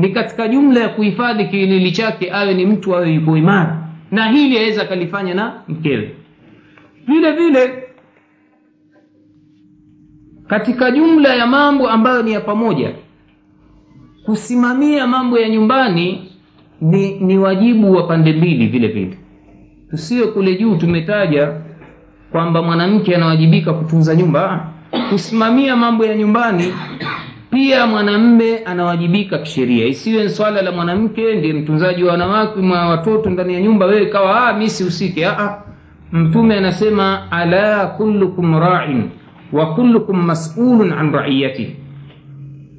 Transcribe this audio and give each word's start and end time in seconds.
ni 0.00 0.08
katika 0.08 0.48
jumla 0.48 0.80
ya 0.80 0.88
kuhifadhi 0.88 1.44
kiwiliwili 1.44 1.92
chake 1.92 2.30
awe 2.32 2.54
ni 2.54 2.66
mtu 2.66 2.96
awe 2.96 3.12
yuko 3.14 3.36
imara. 3.36 3.88
Na 4.10 4.28
hili 4.28 4.58
aweza 4.58 4.82
akalifanya 4.82 5.34
na 5.34 5.52
mkewe. 5.68 6.14
Vile 7.06 7.32
vile 7.32 7.84
katika 10.46 10.90
jumla 10.90 11.34
ya 11.34 11.46
mambo 11.46 11.88
ambayo 11.90 12.22
ni 12.22 12.32
ya 12.32 12.40
pamoja 12.40 12.92
kusimamia 14.24 15.06
mambo 15.06 15.38
ya 15.38 15.48
nyumbani 15.48 16.30
ni, 16.80 17.20
ni 17.20 17.38
wajibu 17.38 17.92
wa 17.92 18.02
pande 18.02 18.32
mbili 18.32 18.66
vile 18.66 18.88
vile. 18.88 19.18
Tusiwe 19.90 20.26
kule 20.26 20.54
juu 20.56 20.76
tumetaja 20.76 21.52
kwamba 22.32 22.62
mwanamke 22.62 23.16
anawajibika 23.16 23.72
kutunza 23.72 24.14
nyumba. 24.14 24.66
Kusimamia 25.10 25.76
mambo 25.76 26.04
ya 26.04 26.14
nyumbani 26.16 26.72
pia 27.50 27.86
mwanamme 27.86 28.58
anawajibika 28.58 29.38
kisheria. 29.38 29.86
Isiwe 29.86 30.28
swala 30.28 30.62
la 30.62 30.72
mwanamke 30.72 31.34
ndiye 31.34 31.52
mtunzaji 31.54 32.04
wa 32.04 32.10
wanawake 32.12 32.60
mwa 32.60 32.88
watoto 32.88 33.30
ndani 33.30 33.54
ya 33.54 33.60
nyumba 33.60 33.86
wewe 33.86 34.06
kawa 34.06 34.48
ah, 34.48 34.52
mi 34.52 34.70
sihusike 34.70 35.28
mtume 36.12 36.56
anasema 36.56 37.32
ala 37.32 37.86
kullukum 37.86 38.58
ra'in 38.60 39.02
wa 39.52 39.74
kullukum 39.74 40.22
mas'ulun 40.26 40.92
an 40.92 41.12
ra'iyati. 41.12 41.76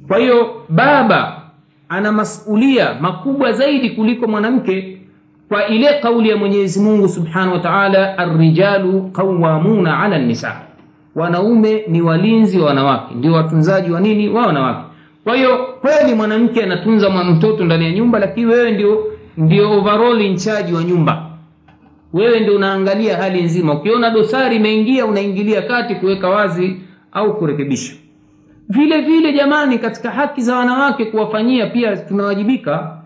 Kwa 0.08 0.18
hiyo 0.18 0.64
baba 0.68 1.42
ana 1.88 2.12
masulia 2.12 2.94
makubwa 3.00 3.52
zaidi 3.52 3.90
kuliko 3.90 4.26
mwanamke. 4.26 4.98
Kwa 5.48 5.66
ile 5.68 5.88
kauli 6.02 6.28
ya 6.28 6.36
mwenyezi 6.36 6.80
mungu 6.80 7.08
subhanahu 7.08 7.52
wa 7.52 7.58
taala 7.58 8.18
arrijalu 8.18 9.02
qawamuna 9.02 10.00
ala 10.00 10.18
nisa 10.18 10.60
wanaume 11.14 11.84
ni 11.88 12.02
walinzi 12.02 12.58
wa 12.58 12.66
wanawake. 12.66 13.14
Ndio 13.14 13.32
watunzaji 13.32 13.90
wa 13.90 14.00
nini? 14.00 14.28
Wa 14.28 14.46
wanawake. 14.46 14.84
Kwa 15.24 15.36
hiyo 15.36 15.58
kweli 15.80 16.14
mwanamke 16.14 16.62
anatunza 16.62 17.10
mtoto 17.24 17.64
ndani 17.64 17.84
ya 17.84 17.92
nyumba 17.92 18.18
lakini 18.18 18.46
wewe 18.46 18.70
ndio 18.70 19.04
ndio 19.36 19.70
overall 19.78 20.20
in 20.20 20.36
wa 20.74 20.84
nyumba. 20.84 21.26
Wewe 22.12 22.40
ndio 22.40 22.56
unaangalia 22.56 23.16
hali 23.16 23.42
nzima. 23.42 23.72
Ukiona 23.74 24.10
dosari 24.10 24.56
imeingia 24.56 25.06
unaingilia 25.06 25.62
kati 25.62 25.94
kuweka 25.94 26.28
wazi 26.28 26.76
au 27.12 27.36
kurekebisha. 27.38 27.94
Vile 28.68 29.00
vile 29.00 29.32
jamani 29.32 29.78
katika 29.78 30.10
haki 30.10 30.42
za 30.42 30.56
wanawake 30.56 31.04
kuwafanyia 31.04 31.66
pia 31.66 31.96
tunawajibika 31.96 32.96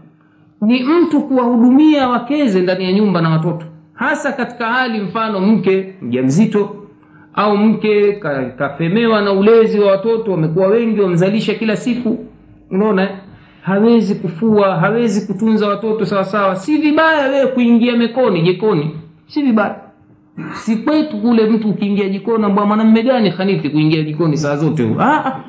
ni 0.61 0.83
mtu 0.83 1.21
kuwahudumia 1.23 2.09
wakeze 2.09 2.61
ndani 2.61 2.85
ya 2.85 2.93
nyumba 2.93 3.21
na 3.21 3.31
watoto. 3.31 3.67
Hasa 3.95 4.33
katika 4.33 4.67
hali 4.67 5.01
mfano 5.01 5.41
mke 5.41 5.95
mjamzito 6.03 6.76
au 7.37 7.57
mke 7.57 8.13
kafemewa 8.59 9.23
na 9.23 9.33
ulezi 9.33 9.79
wa 9.81 9.91
watoto 9.91 10.31
wamekuwa 10.31 10.67
wengi 10.67 11.01
wamzalisha 11.01 11.55
kila 11.55 11.77
siku. 11.77 12.19
Unaona? 12.71 13.09
Hawezi 13.63 14.15
kufua 14.15 14.77
hawezi 14.77 15.27
kutunza 15.27 15.69
watoto 15.69 16.07
sawasawa 16.07 16.57
si 16.57 16.77
vibaya 16.79 17.29
wewe 17.29 17.47
kuingia 17.47 17.97
mekoni 17.97 18.43
jikoni. 18.43 18.91
Si 19.27 19.43
vibaya. 19.43 19.77
Si 20.53 20.77
kwetu 20.77 21.17
kule 21.21 21.47
mtu 21.47 21.69
ukiingia 21.71 22.09
jikoni 22.09 22.45
ambwa 22.45 22.67
mwanamme 22.67 23.03
gani 23.03 23.31
hanithi 23.31 23.71
kuingia 23.71 24.03
jikoni 24.03 24.37
saa 24.37 24.57
zote 24.57 24.91
ah, 25.01 25.41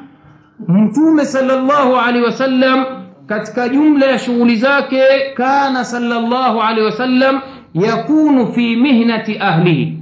mtume 0.68 1.26
salllahu 1.26 1.96
alehi 1.96 2.26
wasallam 2.26 2.86
katika 3.28 3.70
jumla 3.70 4.06
ya 4.06 4.20
shughuli 4.20 4.56
zake 4.56 5.02
kana 5.36 5.86
salllahu 5.86 6.62
alehi 6.62 6.86
wasallam 6.86 7.42
yakunu 7.74 8.48
fi 8.48 8.76
mihnati 8.76 9.38
ahlihi 9.40 9.97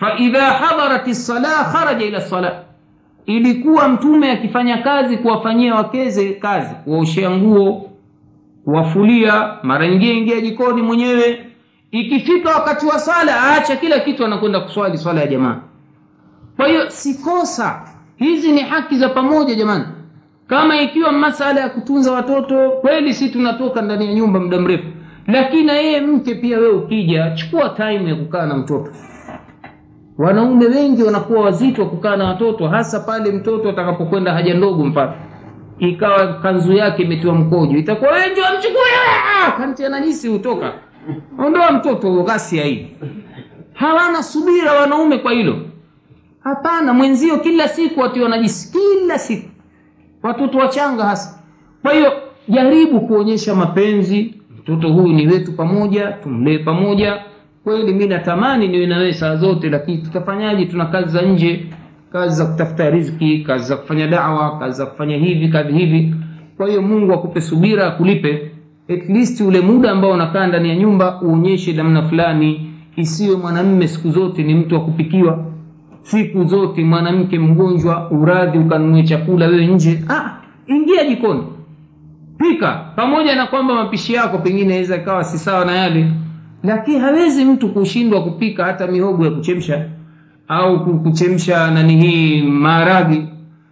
faidha 0.00 0.40
hadarat 0.44 1.06
lsala 1.08 1.48
kharaja 1.48 2.06
ila 2.06 2.18
lsala 2.18 2.64
ilikuwa 3.26 3.88
mtume 3.88 4.30
akifanya 4.32 4.78
kazi 4.78 5.16
kuwafanyia 5.18 5.74
wakeze 5.74 6.32
kazi 6.32 6.74
kuwaoshea 6.84 7.30
nguo 7.30 7.90
kuwafulia 8.64 9.54
mara 9.62 9.88
nyingine 9.88 10.18
ingia 10.18 10.40
jikoni 10.40 10.82
mwenyewe. 10.82 11.46
Ikifika 11.90 12.50
wakati 12.50 12.86
wa 12.86 12.98
sala 12.98 13.32
aacha 13.42 13.76
kila 13.76 14.00
kitu 14.00 14.24
anakwenda 14.24 14.60
kuswali 14.60 14.98
swala 14.98 15.20
ya 15.20 15.26
jamaa. 15.26 15.60
Kwa 16.56 16.68
hiyo 16.68 16.90
sikosa 16.90 17.82
hizi 18.16 18.52
ni 18.52 18.60
haki 18.60 18.96
za 18.96 19.08
pamoja 19.08 19.54
jamani. 19.54 19.84
Kama 20.46 20.80
ikiwa 20.80 21.12
masala 21.12 21.60
ya 21.60 21.68
kutunza 21.68 22.12
watoto 22.12 22.70
kweli 22.70 23.14
si 23.14 23.28
tunatoka 23.28 23.82
ndani 23.82 24.06
ya 24.06 24.14
nyumba 24.14 24.40
muda 24.40 24.60
mrefu. 24.60 24.84
Lakini 25.26 25.62
na 25.62 25.72
yeye 25.72 26.00
mke 26.00 26.34
pia 26.34 26.58
wewe 26.58 26.72
ukija 26.74 27.30
chukua 27.30 27.68
time 27.68 28.08
ya 28.08 28.14
kukaa 28.14 28.46
na 28.46 28.54
mtoto 28.56 28.90
wanaume 30.18 30.66
wengi 30.66 31.02
wanakuwa 31.02 31.40
wazito 31.40 31.86
kukaa 31.86 32.16
na 32.16 32.24
watoto 32.24 32.68
hasa 32.68 33.00
pale 33.00 33.32
mtoto 33.32 33.68
atakapokwenda 33.70 34.32
haja 34.32 34.54
ndogo 34.54 34.84
mpaka. 34.84 35.14
Ikawa 35.78 36.34
kanzu 36.34 36.72
yake 36.72 37.02
imetiwa 37.02 37.34
mkojo 37.34 37.76
itakuwa 37.78 38.10
wewe 38.12 38.28
ndio 38.30 38.46
amchukue 38.46 38.80
kanti 39.58 40.28
hutoka. 40.28 40.72
Ondoa 41.38 41.72
mtoto 41.72 42.22
ghasia 42.22 42.64
hii. 42.64 42.88
Hawana 43.72 44.22
subira 44.22 44.72
wanaume 44.72 45.18
kwa 45.18 45.32
hilo. 45.32 45.56
Hapana 46.40 46.92
mwenzio 46.92 47.38
kila 47.38 47.68
siku 47.68 48.00
watiwa 48.00 48.28
najisi 48.28 48.78
kila 48.78 49.18
siku. 49.18 49.48
Watoto 50.22 50.58
wachanga 50.58 51.04
hasa. 51.04 51.38
Kwa 51.82 51.92
hiyo 51.92 52.12
jaribu 52.48 53.00
kuonyesha 53.00 53.54
mapenzi. 53.54 54.34
Mtoto 54.58 54.88
huyu 54.88 55.08
ni 55.14 55.26
wetu 55.26 55.52
pamoja 55.52 56.12
tumlee 56.12 56.58
pamoja 56.58 57.22
kweli 57.64 57.94
mi 57.94 58.06
natamani 58.06 58.68
niwe 58.68 58.86
na 58.86 59.12
saa 59.14 59.36
zote 59.36 59.68
lakini 59.70 59.98
tutafanyaje? 59.98 60.64
Tuna 60.66 60.86
kazi 60.86 61.08
za 61.08 61.22
nje 61.22 61.66
kazi 62.12 62.36
za 62.36 62.46
kutafuta 62.46 62.90
riziki 62.90 63.38
kazi 63.38 63.64
za 63.64 63.76
kufanya 63.76 64.06
dawa 64.06 64.58
kazi 64.58 64.78
za 64.78 64.86
kufanya 64.86 65.16
hivi 65.16 65.48
kazi 65.48 65.72
hivi. 65.72 66.14
Kwa 66.56 66.68
hiyo 66.68 66.82
mungu 66.82 67.12
akupe 67.12 67.40
subira 67.40 67.86
akulipe. 67.86 68.50
At 68.88 69.08
least 69.08 69.40
ule 69.40 69.60
muda 69.60 69.90
ambao 69.90 70.10
unakaa 70.10 70.46
ndani 70.46 70.68
ya 70.68 70.76
nyumba 70.76 71.20
uonyeshe 71.22 71.72
namna 71.72 72.02
fulani. 72.02 72.70
Isiwe 72.96 73.36
mwanamme 73.36 73.88
siku 73.88 74.10
zote 74.10 74.42
ni 74.42 74.54
mtu 74.54 74.74
wa 74.74 74.80
kupikiwa. 74.80 75.44
Siku 76.02 76.44
zote 76.44 76.84
mwanamke 76.84 77.38
mgonjwa 77.38 78.10
uradhi 78.10 78.58
ukanunue 78.58 79.02
chakula 79.02 79.46
wewe 79.46 79.66
nje. 79.66 80.04
Ah, 80.08 80.30
ingia 80.66 81.04
jikoni. 81.04 81.42
Pika. 82.38 82.84
Pamoja 82.96 83.34
na 83.36 83.46
kwamba 83.46 83.74
mapishi 83.74 84.14
yako 84.14 84.38
pengine 84.38 84.74
aweza 84.74 84.96
ikawa 84.96 85.24
si 85.24 85.38
sawa 85.38 85.64
na 85.64 85.72
yale 85.76 86.06
lakini 86.62 86.98
hawezi 86.98 87.44
mtu 87.44 87.68
kushindwa 87.68 88.22
kupika 88.22 88.64
hata 88.64 88.86
mihogo 88.86 89.24
ya 89.24 89.30
kuchemsha. 89.30 89.84
Au 90.48 90.84
kuchemsha 91.02 91.70
nani 91.70 91.96
hii 91.96 92.42
maharagi 92.42 93.28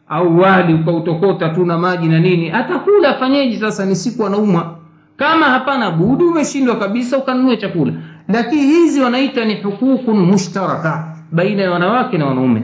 au 0.09 0.39
wali 0.41 0.75
ukautokota 0.75 1.49
tu 1.49 1.65
na 1.67 1.79
maji 1.79 2.09
na 2.09 2.19
nini. 2.21 2.51
Atakula 2.51 3.09
afanyeji 3.09 3.57
sasa? 3.57 3.87
Ni 3.87 3.97
siku 3.97 4.27
anaumwa. 4.27 4.77
Kama 5.17 5.47
hapana 5.47 5.91
budi 5.91 6.25
umeshindwa 6.25 6.77
kabisa 6.77 7.19
ukanunue 7.19 7.57
chakula. 7.57 7.93
Lakini 8.29 8.63
hizi 8.63 9.01
wanaita 9.01 9.45
ni 9.45 9.55
hukukun 9.55 10.19
mushtaraka 10.21 11.17
baina 11.33 11.63
ya 11.63 11.71
wanawake 11.71 12.19
na 12.19 12.27
wanaume. 12.27 12.63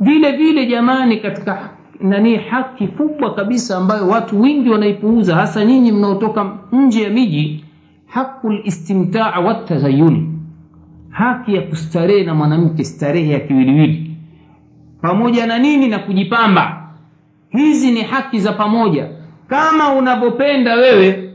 Vile 0.00 0.32
vile 0.32 0.66
jamani 0.66 1.16
katika 1.16 1.70
nani 2.00 2.36
haki 2.36 2.88
kubwa 2.88 3.34
kabisa 3.34 3.76
ambayo 3.76 4.08
watu 4.08 4.40
wengi 4.42 4.70
wanaipuuza 4.70 5.34
hasa 5.34 5.64
nyinyi 5.64 5.92
mnaotoka 5.92 6.50
nje 6.72 7.02
ya 7.02 7.10
miji 7.10 7.64
haqu 8.08 8.50
listimtaa 8.50 9.40
watazayuni 9.40 10.28
haki 11.10 11.54
ya 11.54 11.62
kustarehe 11.62 12.24
na 12.24 12.34
mwanamke 12.34 12.84
starehe 12.84 13.32
ya 13.32 13.40
kiwiliwili. 13.40 14.16
Pamoja 15.02 15.46
na 15.46 15.58
nini 15.58 15.88
na 15.88 15.98
kujipamba? 15.98 16.88
Hizi 17.50 17.90
ni 17.90 18.02
haki 18.02 18.38
za 18.40 18.52
pamoja. 18.52 19.06
Kama 19.48 19.92
unavyopenda 19.94 20.74
wewe 20.74 21.30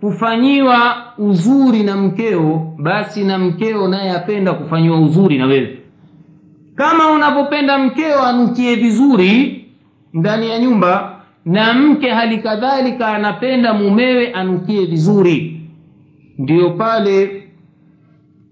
kufanyiwa 0.00 0.96
uzuri 1.18 1.82
na 1.82 1.96
mkeo 1.96 2.72
basi 2.78 3.24
na 3.24 3.38
mkeo 3.38 3.88
naye 3.88 4.10
apenda 4.10 4.52
kufanyiwa 4.52 5.00
uzuri 5.00 5.38
na 5.38 5.46
wewe. 5.46 5.78
Kama 6.74 7.10
unavyopenda 7.10 7.78
mkeo 7.78 8.22
anukie 8.22 8.74
vizuri 8.76 9.64
ndani 10.12 10.50
ya 10.50 10.58
nyumba 10.58 11.20
na 11.44 11.74
mke 11.74 12.10
hali 12.10 12.38
kadhalika 12.38 13.08
anapenda 13.08 13.74
mumewe 13.74 14.32
anukie 14.32 14.86
vizuri 14.86 15.57
ndiyo 16.38 16.70
pale 16.70 17.42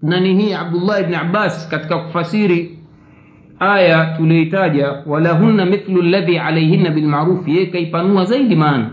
nani 0.01 0.35
hii 0.35 0.53
abdullah 0.53 1.01
ibni 1.01 1.15
abbas 1.15 1.69
katika 1.69 1.97
kufasiri 1.97 2.79
aya 3.59 4.05
tulioitaja 4.17 4.91
walahunna 5.05 5.65
mithlu 5.65 6.01
ladhi 6.01 6.37
alaihinna 6.39 6.89
bilmarufi 6.89 7.51
yeye 7.55 7.65
kaipanua 7.65 8.25
zaidi 8.25 8.55
maana 8.55 8.89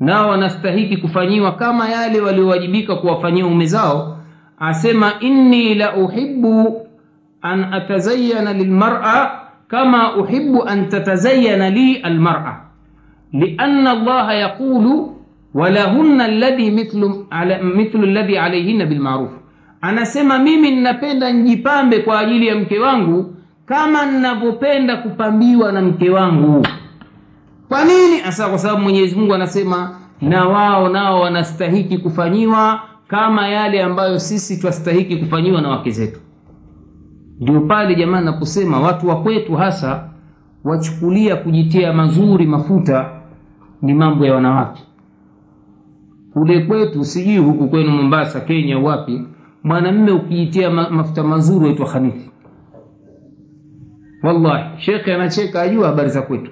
nao 0.00 0.28
wanastahiki 0.30 0.96
kufanyiwa 0.96 1.52
kama 1.52 1.88
yale 1.88 2.20
waliowajibika 2.20 2.96
kuwafanyia 2.96 3.46
ume 3.46 3.66
zao. 3.66 4.16
Asema 4.58 5.12
inni 5.20 5.74
la 5.74 5.96
uhibu 5.96 6.80
an 7.42 7.74
atazayana 7.74 8.52
lilmara 8.52 9.40
kama 9.68 10.16
uhibu 10.16 10.64
an 10.68 10.88
tatazayana 10.88 11.70
li 11.70 11.96
almara 11.96 12.64
lian 13.32 13.86
allaha 13.86 14.34
yaqulu 14.34 15.16
walahunna 15.54 16.24
alladhi 16.24 16.70
mithlu, 16.70 17.26
alladhi 17.30 18.38
alayhinna 18.38 18.86
bilmaruf 18.86 19.30
anasema 19.80 20.38
mimi 20.38 20.70
ninapenda 20.70 21.30
njipambe 21.32 21.98
kwa 21.98 22.18
ajili 22.20 22.46
ya 22.46 22.54
mke 22.56 22.78
wangu 22.78 23.34
kama 23.66 24.06
ninavyopenda 24.06 24.96
kupambiwa 24.96 25.72
na 25.72 25.82
mke 25.82 26.10
wangu. 26.10 26.66
Kwa 27.68 27.84
nini? 27.84 28.20
Asa 28.26 28.48
kwa 28.48 28.58
sababu 28.58 28.82
mwenyezi 28.82 29.16
mungu 29.16 29.34
anasema 29.34 29.98
na 30.20 30.48
wao 30.48 30.88
nao 30.88 31.20
wanastahiki 31.20 31.98
kufanyiwa 31.98 32.80
kama 33.08 33.48
yale 33.48 33.82
ambayo 33.82 34.18
sisi 34.18 34.60
twastahiki 34.60 35.16
kufanyiwa 35.16 35.60
na 35.60 35.68
wake 35.68 35.90
zetu. 35.90 36.20
Ndio 37.40 37.60
pale 37.60 37.94
jamani 37.94 38.24
naposema 38.26 38.80
watu 38.80 39.08
wa 39.08 39.22
kwetu 39.22 39.54
hasa 39.56 40.08
wachukulia 40.64 41.36
kujitia 41.36 41.92
mazuri 41.92 42.46
mafuta 42.46 43.10
ni 43.82 43.94
mambo 43.94 44.26
ya 44.26 44.34
wanawake 44.34 44.82
kule 46.32 46.60
kwetu 46.60 47.04
sijui 47.04 47.36
huku 47.38 47.68
kwenu 47.68 47.90
mombasa 47.90 48.40
kenya 48.40 48.78
wapi 48.78 49.22
mwanamme 49.62 50.10
ukijitia 50.12 50.70
ma, 50.70 50.90
mafuta 50.90 51.24
mazuri 51.24 51.64
waitwa 51.64 51.86
khanithi 51.86 52.30
wallahi 54.22 54.82
shekhe 54.82 55.14
anacheka 55.14 55.62
ajua 55.62 55.86
habari 55.88 56.10
za 56.10 56.22
kwetu. 56.22 56.50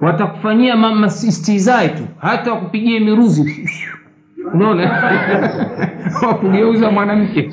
Watakufanyia 0.00 0.76
mastizai 0.76 1.88
tu 1.88 2.02
hata 2.18 2.52
wakupigie 2.52 3.00
miruzi. 3.00 3.68
Unaona? 4.54 4.90
Wakugeuza 6.26 6.90
mwanamke. 6.90 7.50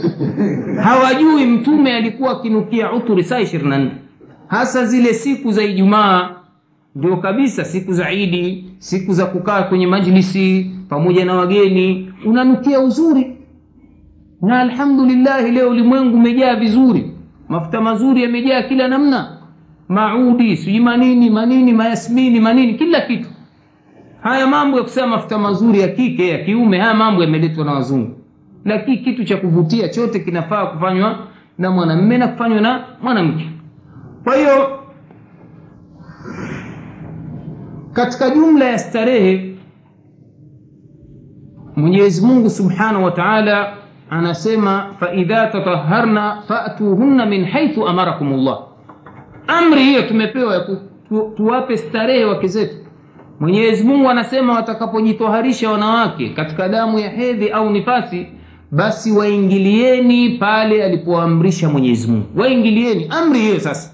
Hawajui 0.84 1.45
mtume 1.45 1.95
alikuwa 1.95 2.31
akinukia 2.31 2.92
uturi 2.94 3.24
saa 3.24 3.40
ishirini 3.40 3.69
na 3.69 3.78
nne. 3.78 3.92
Hasa 4.48 4.86
zile 4.86 5.13
siku 5.13 5.51
za 5.51 5.63
ijumaa 5.63 6.30
ndio 6.95 7.18
kabisa 7.18 7.66
siku 7.66 7.94
za 7.94 8.12
idi 8.12 8.66
siku 8.78 9.13
za 9.13 9.25
kukaa 9.25 9.63
kwenye 9.63 9.88
majlisi 9.88 10.72
pamoja 10.90 11.25
na 11.25 11.34
wageni 11.36 12.13
unanukia 12.25 12.80
uzuri. 12.80 13.38
Na 14.42 14.60
alhamdulillahi 14.60 15.51
leo 15.51 15.69
ulimwengu 15.69 16.18
umejaa 16.18 16.56
vizuri. 16.56 17.12
Mafuta 17.50 17.81
mazuri 17.81 18.24
yamejaa 18.24 18.62
kila 18.62 18.88
namna. 18.88 19.38
Maudi 19.90 20.57
sijui 20.57 20.80
manini 20.80 21.30
manini 21.30 21.74
mayasmini 21.74 22.40
manini 22.40 22.74
kila 22.74 23.01
kitu. 23.01 23.30
Haya 24.22 24.48
mambo 24.48 24.78
ya 24.78 24.84
kusema 24.84 25.07
mafuta 25.07 25.38
mazuri 25.38 25.80
ya 25.80 25.88
kike 25.88 26.28
ya 26.28 26.38
kiume 26.44 26.80
haya 26.80 26.94
mambo 26.94 27.24
yameletwa 27.24 27.66
na 27.66 27.74
wazungu. 27.74 28.12
Lakini 28.66 28.98
kitu 28.98 29.24
cha 29.24 29.38
kuvutia 29.38 29.90
chote 29.90 30.19
kinafaa 30.19 30.66
kufanywa 30.66 31.19
na 31.57 31.72
mwanamme 31.72 32.18
na 32.18 32.28
kufanywa 32.28 32.62
na 32.62 32.86
mwanamke. 33.01 33.50
Kwa 34.24 34.36
hiyo 34.36 34.82
katika 37.94 38.30
jumla 38.30 38.66
ya 38.66 38.80
starehe 38.80 39.56
mwenyezi 41.75 42.25
mungu 42.25 42.50
subhanahu 42.50 43.04
wa 43.04 43.12
taala 43.12 43.74
anasema 44.10 44.94
faidha 45.00 45.48
tataharna 45.48 46.42
fatuhunna 46.48 47.25
min 47.25 47.45
haithu 47.45 47.88
amarakum 47.88 48.34
llah 48.45 48.60
amri 49.48 49.84
hiyo 49.84 50.01
tumepewa 50.01 50.54
ya 50.54 50.60
tu, 50.60 50.78
tu, 51.10 51.34
tuwape 51.38 51.78
starehe 51.78 52.25
wake 52.25 52.48
zetu. 52.48 52.75
Mwenyezi 53.40 53.84
mungu 53.84 54.10
anasema 54.10 54.54
watakapojitoharisha 54.54 55.72
wanawake 55.72 56.30
katika 56.30 56.69
damu 56.69 57.00
ya 57.00 57.10
hedhi 57.10 57.50
au 57.50 57.69
nifasi 57.69 58.28
basi 58.72 59.12
waingilieni 59.12 60.30
pale 60.30 60.84
alipoamrisha 60.84 61.69
mwenyezi 61.69 62.07
mungu. 62.12 62.25
Waingilieni. 62.36 63.07
Amri 63.10 63.40
hiyo 63.40 63.60
sasa 63.60 63.93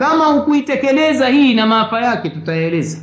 kama 0.00 0.24
hukuitekeleza 0.24 1.28
hii 1.28 1.54
na 1.54 1.66
maafa 1.66 2.00
yake 2.00 2.30
tutayaeleza. 2.30 2.98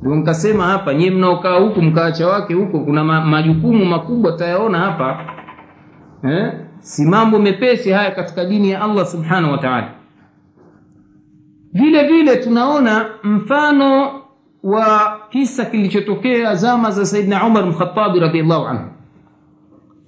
Ndio 0.00 0.14
nikasema 0.16 0.64
hapa 0.64 0.94
nyie 0.94 1.10
mnaokaa 1.10 1.58
huku 1.58 1.82
mkaacha 1.82 2.28
wake 2.28 2.54
huko 2.54 2.80
kuna 2.80 3.04
ma, 3.04 3.20
majukumu 3.20 3.84
makubwa 3.84 4.32
tayaona 4.32 4.78
hapa. 4.78 5.20
Eh? 6.24 6.52
si 6.78 7.04
mambo 7.06 7.38
mepesi 7.38 7.90
haya 7.90 8.10
katika 8.10 8.44
dini 8.44 8.70
ya 8.70 8.82
allah 8.82 9.06
subhanahu 9.06 9.52
wa 9.52 9.84
vile 11.72 12.08
vile 12.08 12.36
tunaona 12.36 13.06
mfano 13.22 14.20
wa 14.62 15.20
kisa 15.30 15.64
kilichotokea 15.64 16.54
zama 16.54 16.90
za 16.90 17.06
saidna 17.06 17.46
umar 17.46 17.66
mkhatabi 17.66 18.20
radiallahu 18.20 18.66
anhu. 18.66 18.84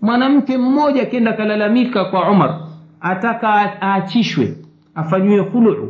Mwanamke 0.03 0.59
mmoja 0.59 1.03
akienda 1.03 1.31
akalalamika 1.31 2.05
kwa 2.05 2.31
umar 2.31 2.61
ataka 3.01 3.49
aachishwe 3.83 4.68
afanyiwe 4.99 5.45
khuluu. 5.45 5.89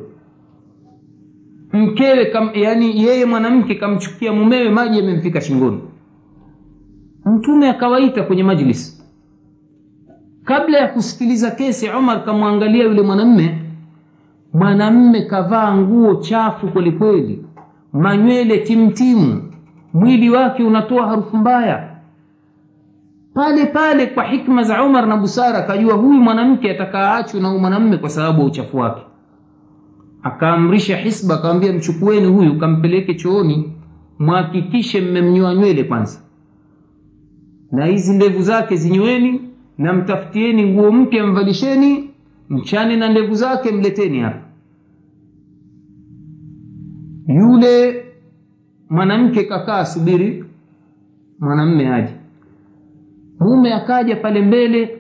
Mkewe 1.73 2.25
kam, 2.27 2.51
yani 2.55 3.03
yeye 3.05 3.25
mwanamke 3.25 3.75
kamchukia 3.75 4.33
mumewe 4.33 4.71
maji 4.71 4.99
yamemfika 4.99 5.41
shingoni. 5.41 5.81
Mtume 7.25 7.69
akawaita 7.71 8.23
kwenye 8.23 8.43
majlis. 8.43 9.05
Kabla 10.45 10.79
ya 10.79 10.89
kusikiliza 10.89 11.51
kesi 11.51 11.89
umar 11.99 12.25
kamwangalia 12.25 12.85
yule 12.85 13.03
mwanamme. 13.03 13.59
Mwanamme 14.55 15.23
kavaa 15.23 15.77
nguo 15.77 16.15
chafu 16.15 16.69
kwelikweli. 16.69 17.45
Manywele 17.93 18.59
timtimu. 18.59 19.43
Mwili 19.95 20.31
wake 20.31 20.63
unatoa 20.63 21.07
harufu 21.07 21.37
mbaya 21.37 21.98
pale 23.39 23.67
pale 23.67 24.07
kwa 24.07 24.25
hikma 24.25 24.63
za 24.63 24.85
umar 24.85 25.07
na 25.07 25.17
busara 25.17 25.59
akajua 25.59 25.95
huyu 25.95 26.21
mwanamke 26.21 26.71
atakaachwe 26.71 27.41
na 27.41 27.59
mwanamme 27.59 27.97
kwa 27.97 28.09
sababu 28.11 28.41
ya 28.41 28.47
uchafu 28.47 28.77
wake. 28.77 29.03
Akaamrisha 30.23 30.97
hisba 30.97 31.35
akamwambia 31.35 31.73
mchukueni 31.73 32.27
huyu 32.27 32.59
kampeleke 32.59 33.15
chooni 33.15 33.73
mhakikishe 34.19 35.01
mmemnyoa 35.01 35.55
nywele 35.55 35.85
kwanza. 35.85 36.21
Na 37.73 37.87
hizi 37.87 38.15
ndevu 38.17 38.43
zake 38.43 38.77
zinyweni 38.77 39.41
na 39.79 39.93
mtafutieni 39.93 40.65
nguo 40.73 40.93
mpya 40.93 41.27
mvalisheni 41.27 42.11
mchane 42.49 42.97
na 42.97 43.09
ndevu 43.09 43.35
zake 43.35 43.73
mleteni 43.73 44.21
hapa. 44.21 44.43
Yule 47.29 48.05
mwanamke 48.91 49.45
kakaa 49.45 49.85
subiri 49.85 50.45
mwanamme 51.41 51.95
aje 51.95 52.18
mume 53.41 53.75
akaja 53.75 54.17
pale 54.17 54.43
mbele 54.43 54.99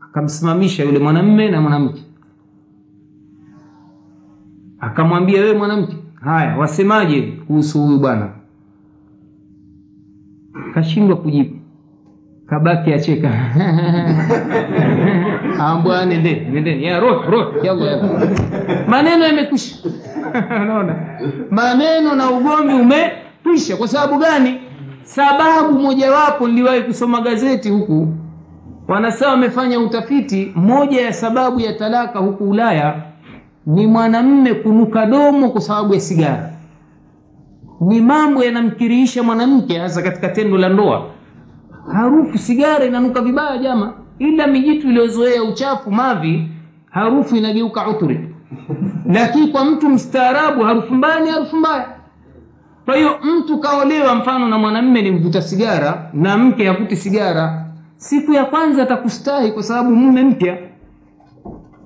akamsimamisha 0.00 0.84
yule 0.84 0.98
mwanamme 0.98 1.50
na 1.50 1.60
mwanamke. 1.60 2.02
Akamwambia 4.80 5.40
wewe 5.40 5.58
mwanamke 5.58 5.96
haya 6.20 6.56
wasemaje 6.56 7.22
kuhusu 7.22 7.82
huyu 7.82 7.98
bwana? 7.98 8.28
Kashindwa 10.74 11.16
kujibu. 11.16 11.56
Kabaki 12.46 12.92
acheka. 12.92 13.30
Ambwa 15.58 16.06
nendeni 16.06 16.50
nendeni. 16.50 16.84
Yalla 16.84 18.18
maneno 18.88 19.24
yamekwisha. 19.26 19.76
Unaona? 20.62 20.96
Maneno 21.50 22.14
na 22.14 22.30
ugomvi 22.30 22.74
umekwisha 22.74 23.76
kwa 23.76 23.88
sababu 23.88 24.18
gani 24.18 24.60
sababu 25.04 25.72
mojawapo 25.80 26.48
niliwahi 26.48 26.82
kusoma 26.82 27.20
gazeti 27.20 27.70
huku. 27.70 28.08
Wanasema 28.88 29.30
wamefanya 29.30 29.80
utafiti 29.80 30.52
moja 30.54 31.00
ya 31.00 31.12
sababu 31.12 31.60
ya 31.60 31.72
talaka 31.72 32.18
huku 32.18 32.50
ulaya 32.50 33.02
ni 33.66 33.86
mwanamme 33.86 34.54
kunuka 34.54 35.06
domo 35.06 35.50
kwa 35.50 35.60
sababu 35.60 35.94
ya 35.94 36.00
sigara. 36.00 36.50
Ni 37.80 38.00
mambo 38.00 38.44
yanamkirihisha 38.44 39.22
mwanamke 39.22 39.78
hasa 39.78 40.02
katika 40.02 40.28
tendo 40.28 40.58
la 40.58 40.68
ndoa. 40.68 41.06
Harufu 41.92 42.38
sigara 42.38 42.84
inanuka 42.84 43.20
vibaya 43.20 43.58
jama 43.58 43.92
ila 44.18 44.46
mijitu 44.46 44.88
iliyozoea 44.88 45.42
uchafu 45.42 45.90
mavi 45.90 46.48
harufu 46.90 47.36
inageuka 47.36 47.88
uturi 47.88 48.34
lakini 49.06 49.46
kwa 49.48 49.64
mtu 49.64 49.88
mstaarabu 49.88 50.62
harufu 50.62 50.94
mbaya 50.94 51.20
ni 51.20 51.30
harufu 51.30 51.56
mbaya 51.56 51.88
kwa 52.84 52.96
hiyo 52.96 53.18
mtu 53.22 53.58
kaolewa 53.58 54.14
mfano 54.14 54.48
na 54.48 54.58
mwanamme 54.58 55.02
ni 55.02 55.10
mvuta 55.10 55.42
sigara 55.42 56.10
na 56.12 56.36
mke 56.38 56.66
havuti 56.66 56.96
sigara 56.96 57.66
siku 57.96 58.32
ya 58.32 58.44
kwanza 58.44 58.82
atakustahi 58.82 59.52
kwa 59.52 59.62
sababu 59.62 59.90
mume 59.96 60.22
mpya. 60.24 60.58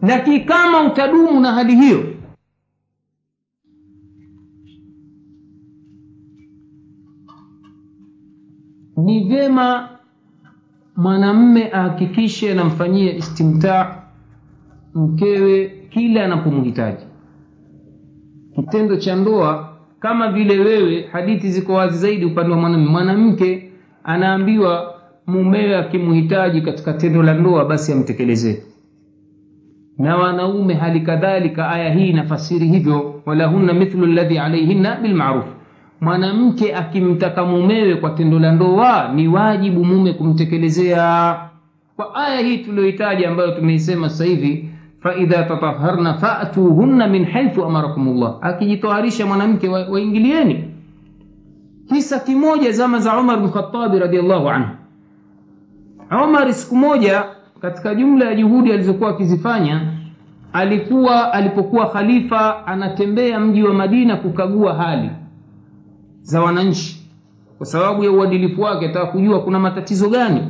Lakini 0.02 0.40
kama 0.40 0.82
utadumu 0.82 1.40
na 1.40 1.52
hali 1.52 1.76
hiyo 1.76 2.04
ni 8.96 9.24
vyema 9.28 9.88
mwanamme 10.96 11.70
ahakikishe 11.72 12.52
anamfanyia 12.52 13.16
istimtaa 13.16 14.02
mkewe 14.94 15.68
kila 15.90 16.24
anapomhitaji. 16.24 17.04
Kitendo 18.54 18.96
cha 18.96 19.16
ndoa 19.16 19.77
kama 20.00 20.28
vile 20.32 20.58
wewe 20.58 21.08
hadithi 21.12 21.50
ziko 21.50 21.74
wazi 21.74 21.98
zaidi 21.98 22.24
upande 22.24 22.52
wa 22.54 22.60
mwanamme 22.60 22.86
mwanamke 22.90 23.70
anaambiwa 24.04 24.94
mumewe 25.26 25.76
akimhitaji 25.76 26.60
katika 26.60 26.92
tendo 26.92 27.22
la 27.22 27.34
ndoa 27.34 27.64
basi 27.64 27.92
amtekelezee. 27.92 28.62
Na 29.98 30.16
wanaume 30.16 30.74
hali 30.74 31.00
kadhalika 31.00 31.68
aya 31.70 31.94
hii 31.94 32.08
inafasiri 32.08 32.66
hivyo 32.68 33.22
walahunna 33.26 33.72
mithlu 33.72 34.06
ladhi 34.06 34.38
alaihinna 34.38 34.96
bilmaruf 34.96 35.44
mwanamke 36.00 36.74
akimtaka 36.74 37.44
mumewe 37.44 37.94
kwa 37.96 38.10
tendo 38.10 38.38
la 38.38 38.52
ndoa 38.52 39.12
ni 39.14 39.28
wajibu 39.28 39.84
mume 39.84 40.12
kumtekelezea. 40.12 41.36
Kwa 41.96 42.14
aya 42.14 42.40
hii 42.40 42.58
tuliyohitaji 42.58 43.24
ambayo 43.26 43.50
tumeisema 43.50 44.08
sasa 44.08 44.24
hivi 44.24 44.67
faidha 45.00 45.42
tatahharna 45.42 46.14
fatuhunna 46.14 47.06
min 47.08 47.24
haithu 47.24 47.64
amarakum 47.64 48.18
llah 48.20 48.34
akijitoharisha 48.40 49.26
mwanamke 49.26 49.68
waingilieni. 49.68 50.64
Kisa 51.88 52.18
kimoja 52.20 52.72
zama 52.72 52.98
za 52.98 53.18
umar 53.20 53.40
bn 53.40 53.48
khatabi 53.48 53.98
radiallahu 53.98 54.48
anhu. 54.48 54.68
Umar 56.24 56.52
siku 56.54 56.76
moja 56.76 57.24
katika 57.60 57.94
jumla 57.94 58.24
ya 58.24 58.34
juhudi 58.34 58.72
alizokuwa 58.72 59.10
akizifanya 59.10 59.92
alikuwa 60.52 61.32
alipokuwa 61.32 61.90
khalifa 61.90 62.66
anatembea 62.66 63.40
mji 63.40 63.62
wa 63.62 63.74
madina 63.74 64.16
kukagua 64.16 64.74
hali 64.74 65.10
za 66.22 66.40
wananchi. 66.42 67.08
Kwa 67.58 67.66
sababu 67.66 68.04
ya 68.04 68.10
uadilifu 68.10 68.62
wake 68.62 68.86
ataka 68.88 69.06
kujua 69.06 69.40
kuna 69.42 69.58
matatizo 69.58 70.08
gani. 70.08 70.40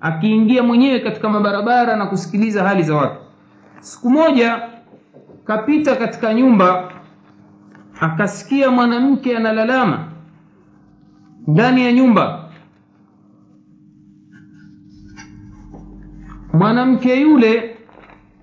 Akiingia 0.00 0.62
mwenyewe 0.62 1.00
katika 1.00 1.28
mabarabara 1.28 1.96
na 1.96 2.06
kusikiliza 2.06 2.64
hali 2.64 2.82
za 2.82 2.94
watu 2.96 3.16
siku 3.80 4.10
moja 4.10 4.62
kapita 5.44 5.96
katika 5.96 6.34
nyumba 6.34 6.92
akasikia 8.00 8.70
mwanamke 8.70 9.36
analalama 9.36 10.08
ndani 11.46 11.84
ya 11.84 11.92
nyumba. 11.92 12.44
Mwanamke 16.52 17.20
yule 17.20 17.76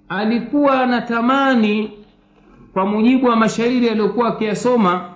alikuwa 0.10 0.82
anatamani 0.84 1.92
kwa 2.74 2.86
mujibu 2.86 3.27
wa 3.27 3.36
mashairi 3.36 3.89
aliyokuwa 3.89 4.27
akiyasoma 4.30 5.10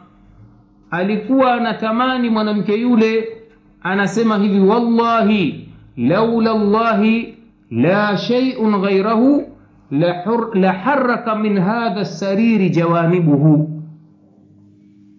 alikuwa 0.91 1.53
anatamani 1.53 2.29
mwanamke 2.29 2.75
yule 2.75 3.29
anasema 3.83 4.37
hivi 4.37 4.59
wallahi 4.59 5.69
laula 5.97 6.53
llahi 6.53 7.37
la 7.71 8.17
sheiun 8.17 8.81
ghairahu 8.81 9.48
laharaka 9.91 11.35
min 11.35 11.57
hadha 11.59 12.05
sariri 12.05 12.69
jawanibuhu. 12.69 13.69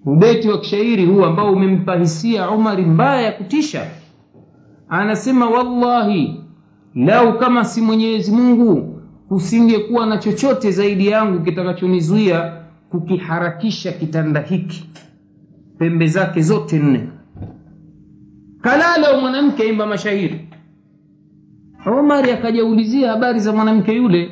Ubeti 0.06 0.48
wa 0.48 0.58
kishairi 0.58 1.06
huu 1.06 1.24
ambao 1.24 1.52
umempa 1.52 1.96
hisia 1.96 2.50
umari 2.50 2.84
mbaya 2.84 3.22
ya 3.22 3.32
kutisha. 3.32 3.86
Anasema 4.88 5.50
wallahi 5.50 6.40
lau 6.94 7.38
kama 7.38 7.64
si 7.64 7.80
mwenyezi 7.80 8.32
mungu 8.32 9.00
kusingekuwa 9.28 10.06
na 10.06 10.18
chochote 10.18 10.70
zaidi 10.70 11.06
yangu 11.06 11.40
kitakachonizuia 11.44 12.52
kukiharakisha 12.90 13.92
kitanda 13.92 14.40
hiki. 14.40 14.90
Pembe 15.78 16.06
zake 16.06 16.40
zote 16.42 16.78
nne. 16.78 17.08
Kalala 18.60 19.20
mwanamke 19.20 19.68
imba 19.68 19.86
mashahiri. 19.86 20.48
Omari 21.86 22.30
akajaulizia 22.30 23.10
habari 23.10 23.40
za 23.40 23.52
mwanamke 23.52 23.92
yule 23.92 24.30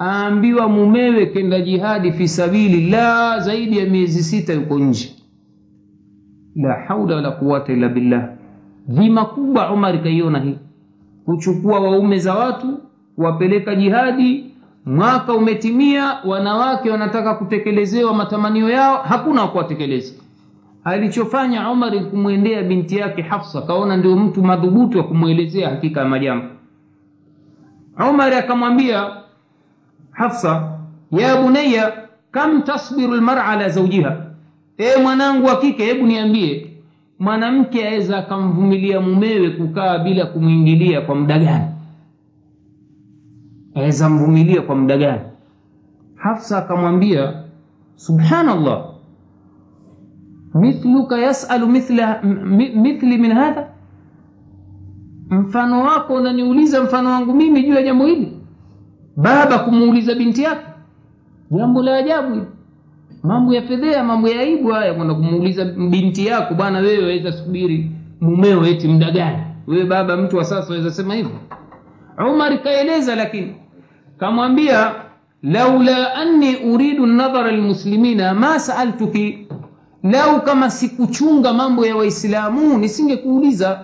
aambiwa 0.00 0.68
mumewe 0.68 1.26
kenda 1.26 1.60
jihadi 1.60 2.12
fi 2.12 2.28
sabili 2.28 2.90
la 2.90 3.38
zaidi 3.40 3.78
ya 3.78 3.86
miezi 3.86 4.22
sita 4.22 4.52
yuko 4.52 4.78
nje. 4.78 5.14
La 6.56 6.74
haula 6.74 7.14
wala 7.16 7.30
quwata 7.30 7.72
illa 7.72 7.88
billah. 7.88 8.28
Dhima 8.88 9.24
kubwa 9.24 9.72
umar 9.72 10.02
kaiona 10.02 10.38
hii. 10.38 10.58
Kuchukua 11.24 11.80
waume 11.80 12.18
za 12.18 12.34
watu 12.34 12.78
kuwapeleka 13.16 13.74
jihadi 13.74 14.44
mwaka 14.86 15.32
umetimia 15.34 16.18
wanawake 16.24 16.90
wanataka 16.90 17.34
kutekelezewa 17.34 18.14
matamanio 18.14 18.70
yao 18.70 18.96
hakuna 19.02 19.42
wakuwatekeleza 19.42 20.14
alichofanya 20.84 21.70
umar 21.70 22.10
kumwendea 22.10 22.62
binti 22.62 22.96
yake 22.96 23.22
hafsa 23.22 23.62
kaona 23.62 23.96
ndio 23.96 24.16
mtu 24.16 24.42
madhubuti 24.42 24.98
wa 24.98 25.04
kumwelezea 25.04 25.70
hakika 25.70 26.00
ya 26.00 26.08
majambo. 26.08 26.46
Umar 28.10 28.34
akamwambia 28.34 29.10
hafsa 30.18 30.78
ya 31.10 31.36
bunaya 31.42 31.92
kam 32.30 32.62
tasbiru 32.62 33.14
lmara 33.14 33.44
ala 33.46 33.68
zaujiha 33.68 34.16
e 34.78 35.02
mwanangu 35.02 35.46
wa 35.46 35.56
kike 35.60 35.84
hebu 35.84 36.06
niambie 36.06 36.70
mwanamke 37.18 37.86
aweza 37.88 38.18
akamvumilia 38.18 39.00
mumewe 39.00 39.50
kukaa 39.50 39.98
bila 39.98 40.26
kumwingilia 40.26 41.00
kwa 41.00 41.14
muda 41.14 41.38
gani? 41.38 41.64
Aweza 43.74 44.08
mvumilia 44.08 44.62
kwa 44.62 44.76
muda 44.76 44.98
gani? 44.98 45.20
Hafsa 46.16 46.58
akamwambia 46.58 47.42
subhanallah 47.96 48.84
mithluka 50.54 51.18
yasalu 51.18 51.66
mithli 52.76 53.18
min 53.18 53.32
hadha? 53.32 53.66
Mfano 55.30 55.82
wako 55.82 56.14
unaniuliza 56.14 56.82
mfano 56.82 57.10
wangu 57.10 57.34
mimi 57.34 57.62
juu 57.62 57.74
ya 57.74 57.82
jambo 57.82 58.06
hili 58.06 58.37
baba 59.22 59.58
kumuuliza 59.58 60.14
binti 60.14 60.42
yake 60.42 60.64
jambo 61.50 61.82
la 61.82 61.96
ajabu 61.96 62.34
hili 62.34 62.46
mambo 63.22 63.54
ya 63.54 63.62
fedhea 63.62 64.04
mambo 64.04 64.28
ya 64.28 64.40
aibu 64.40 64.68
haya 64.68 64.94
kwenda 64.94 65.14
kumuuliza 65.14 65.64
binti 65.64 66.26
yako 66.26 66.54
bwana 66.54 66.78
wewe 66.78 67.02
waweza 67.02 67.32
subiri 67.32 67.90
mumeo 68.20 68.66
eti 68.66 68.88
muda 68.88 69.10
gani? 69.10 69.38
Wewe 69.66 69.84
baba 69.84 70.16
mtu 70.16 70.36
wa 70.36 70.44
sasa 70.44 70.70
waweza 70.70 70.90
sema 70.90 71.14
hivyo. 71.14 71.32
Umar 72.32 72.62
kaeleza 72.62 73.16
lakini 73.16 73.54
kamwambia 74.18 74.92
laula 75.42 76.14
anni 76.14 76.56
uridu 76.56 77.06
nadhara 77.06 77.52
lmuslimina 77.52 78.34
ma 78.34 78.58
saaltuki. 78.60 79.48
Lau 80.02 80.40
kama 80.42 80.70
sikuchunga 80.70 81.52
mambo 81.52 81.86
ya 81.86 81.96
waislamu 81.96 82.78
nisingekuuliza. 82.78 83.80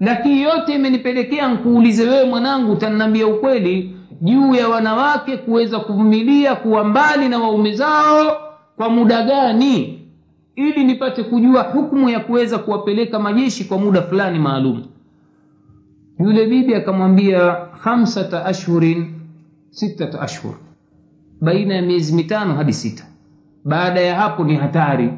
Lakini 0.00 0.42
yote 0.42 0.74
imenipelekea 0.74 1.48
nkuulize 1.48 2.08
wewe 2.08 2.24
mwanangu 2.24 2.72
utaniambia 2.72 3.26
ukweli 3.26 3.97
juu 4.20 4.54
ya 4.54 4.68
wanawake 4.68 5.36
kuweza 5.36 5.80
kuvumilia 5.80 6.54
kuwa 6.56 6.84
mbali 6.84 7.28
na 7.28 7.38
waume 7.38 7.74
zao 7.74 8.36
kwa 8.76 8.88
muda 8.88 9.22
gani 9.22 10.02
ili 10.56 10.84
nipate 10.84 11.24
kujua 11.24 11.62
hukmu 11.62 12.08
ya 12.08 12.20
kuweza 12.20 12.58
kuwapeleka 12.58 13.18
majeshi 13.18 13.64
kwa 13.64 13.78
muda 13.78 14.02
fulani 14.02 14.38
maalum. 14.38 14.84
Yule 16.20 16.46
bibi 16.46 16.74
akamwambia 16.74 17.54
khamsata 17.54 18.44
ashhurin 18.44 19.14
sittata 19.70 20.20
ashhur. 20.20 20.54
Baina 21.40 21.74
ya 21.74 21.82
miezi 21.82 22.14
mitano 22.14 22.54
hadi 22.54 22.72
sita. 22.72 23.04
Baada 23.64 24.00
ya 24.00 24.14
hapo 24.20 24.44
ni 24.44 24.56
hatari. 24.56 25.12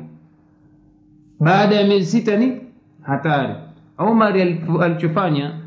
Baada 1.41 1.77
ya 1.77 1.87
miezi 1.87 2.07
sita 2.07 2.37
ni 2.37 2.61
hatari. 3.03 3.55
Omari 3.99 4.43
alichofanya 4.81 5.60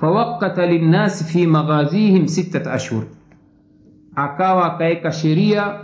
fawakata 0.00 0.66
linnasi 0.66 1.24
fi 1.24 1.46
maghazihim 1.46 2.26
sittat 2.28 2.66
ashhur 2.66 3.02
akawa 4.14 4.74
akaweka 4.74 5.12
sheria 5.12 5.74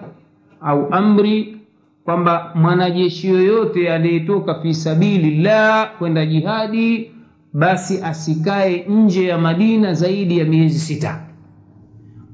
au 0.60 0.88
amri 0.94 1.56
kwamba 2.04 2.52
mwanajeshi 2.54 3.28
yoyote 3.28 3.92
aliyetoka 3.92 4.54
fi 4.54 4.74
sabilillah 4.74 5.98
kwenda 5.98 6.26
jihadi 6.26 7.10
basi 7.52 8.02
asikae 8.02 8.84
nje 8.88 9.26
ya 9.26 9.38
madina 9.38 9.94
zaidi 9.94 10.38
ya 10.38 10.44
miezi 10.44 10.78
sita 10.78 11.20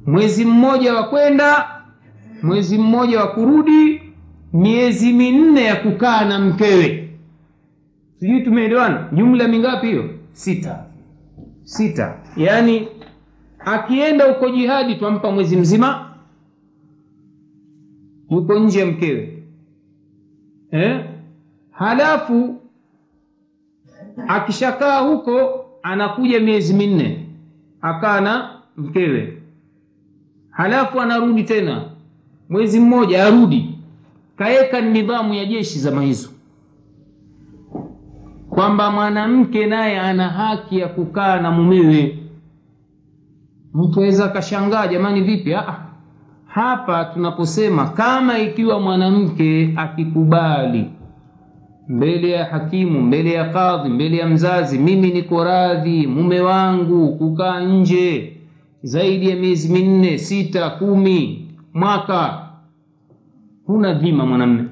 mwezi 0.07 0.45
mmoja 0.45 0.95
wa 0.95 1.03
kwenda 1.05 1.67
mwezi 2.43 2.79
mmoja 2.79 3.21
wa 3.21 3.27
kurudi 3.29 4.03
miezi 4.53 5.13
minne 5.13 5.65
ya 5.65 5.77
kukaa 5.77 6.25
na 6.25 6.39
mkewe 6.39 7.09
sijui 8.19 8.41
tumeelewana 8.43 9.09
jumla 9.13 9.49
mingapi 9.49 9.87
hiyo 9.87 10.11
sita 10.33 10.85
sita. 11.71 12.19
Yaani 12.37 12.89
akienda 13.59 14.25
huko 14.25 14.51
jihadi 14.51 14.95
twampa 14.95 15.31
mwezi 15.31 15.57
mzima. 15.57 16.15
Yuko 18.31 18.59
nje 18.59 18.85
mkewe. 18.85 19.43
Eh? 20.71 21.05
halafu 21.71 22.57
akishakaa 24.29 25.01
huko 25.01 25.65
anakuja 25.83 26.41
miezi 26.41 26.75
minne. 26.75 27.27
Akaa 27.81 28.21
na 28.21 28.63
mkewe. 28.77 29.43
Halafu 30.51 31.01
anarudi 31.01 31.43
tena. 31.45 31.91
Mwezi 32.49 32.81
mmoja 32.81 33.25
arudi. 33.27 33.79
Kaeka 34.37 34.81
nidhamu 34.81 35.35
ya 35.35 35.45
jeshi 35.45 35.79
zama 35.79 36.03
hizo 36.03 36.31
kwamba 38.51 38.91
mwanamke 38.91 39.67
naye 39.67 40.01
ana 40.01 40.29
haki 40.29 40.79
ya 40.79 40.89
kukaa 40.89 41.41
na 41.41 41.51
mumewe. 41.51 42.19
Mtu 43.75 44.01
aweza 44.01 44.25
akashangaa 44.25 44.87
jamani 44.89 45.21
vipi? 45.21 45.55
Ah, 45.55 45.77
hapa 46.47 47.05
tunaposema 47.05 47.87
kama 47.89 48.39
ikiwa 48.39 48.81
mwanamke 48.81 49.73
akikubali 49.77 50.91
mbele 51.89 52.31
ya 52.31 52.45
hakimu 52.45 53.01
mbele 53.03 53.33
ya 53.33 53.45
kadhi 53.45 53.89
mbele 53.89 54.17
ya 54.17 54.27
mzazi 54.27 54.79
mimi 54.79 55.11
niko 55.11 55.45
radhi 55.45 56.07
mume 56.07 56.41
wangu 56.41 57.17
kukaa 57.17 57.61
nje 57.61 58.37
zaidi 58.83 59.31
ya 59.31 59.37
miezi 59.37 59.73
minne 59.73 60.19
sita 60.19 60.71
kumi 60.71 61.49
mwaka 61.75 62.47
huna 63.67 63.95
dhima 63.95 64.27
mwanamme 64.27 64.65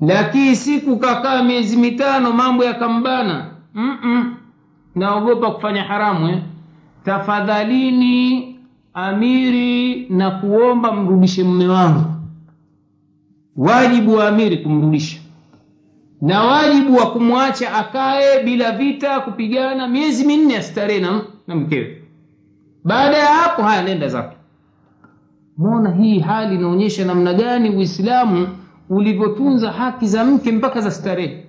lakini 0.00 0.56
siku 0.56 0.96
kakaa 0.96 1.42
miezi 1.42 1.76
mitano 1.76 2.32
mambo 2.32 2.64
yakambana. 2.64 3.46
Naogopa 4.94 5.50
kufanya 5.50 5.82
haramu 5.84 6.28
eh? 6.28 6.42
tafadhalini 7.04 8.56
amiri 8.94 10.06
na 10.10 10.30
kuomba 10.30 10.92
mrudishe 10.92 11.44
mme 11.44 11.68
wangu. 11.68 12.04
Wajibu 13.56 14.14
wa 14.14 14.28
amiri 14.28 14.56
kumrudisha. 14.56 15.18
Na 16.22 16.42
wajibu 16.44 16.96
wa 16.96 17.10
kumwacha 17.10 17.74
akae 17.74 18.42
bila 18.44 18.72
vita 18.72 19.20
kupigana 19.20 19.88
miezi 19.88 20.26
minne 20.26 20.56
astarehe 20.56 21.00
na, 21.00 21.20
na 21.46 21.54
mkewe. 21.56 22.02
Baada 22.84 23.16
ya 23.18 23.26
hapo 23.26 23.62
haya 23.62 23.82
nenda 23.82 24.08
zake. 24.08 24.36
Mona 25.58 25.90
hii 25.94 26.18
hali 26.18 26.54
inaonyesha 26.54 27.04
namna 27.04 27.34
gani 27.34 27.70
uislamu 27.70 28.48
ulivyotunza 28.88 29.72
haki 29.72 30.06
za 30.06 30.24
mke 30.24 30.52
mpaka 30.52 30.80
za 30.80 30.90
starehe. 30.90 31.46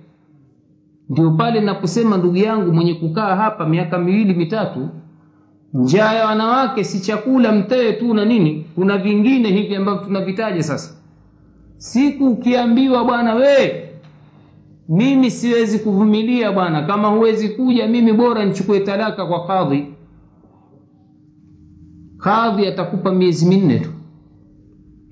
Ndio 1.08 1.30
pale 1.30 1.60
naposema 1.60 2.16
ndugu 2.16 2.36
yangu 2.36 2.72
mwenye 2.72 2.94
kukaa 2.94 3.36
hapa 3.36 3.66
miaka 3.66 3.98
miwili 3.98 4.34
mitatu 4.34 4.88
njaa 5.74 6.12
ya 6.12 6.26
wanawake 6.26 6.84
si 6.84 7.00
chakula 7.00 7.52
mtewe 7.52 7.92
tu 7.92 8.14
na 8.14 8.24
nini. 8.24 8.66
Kuna 8.74 8.98
vingine 8.98 9.48
hivi 9.48 9.76
ambavyo 9.76 10.04
tunavitaja 10.04 10.62
sasa. 10.62 10.94
Siku 11.76 12.26
ukiambiwa 12.28 13.04
bwana 13.04 13.34
we 13.34 13.84
mimi 14.88 15.30
siwezi 15.30 15.78
kuvumilia 15.78 16.52
bwana. 16.52 16.82
Kama 16.82 17.08
huwezi 17.08 17.48
kuja 17.48 17.86
mimi 17.88 18.12
bora 18.12 18.44
nichukue 18.44 18.80
talaka 18.80 19.26
kwa 19.26 19.46
kadhi. 19.46 19.86
Kadhi 22.18 22.66
atakupa 22.66 23.12
miezi 23.12 23.46
minne 23.46 23.78
tu 23.80 23.90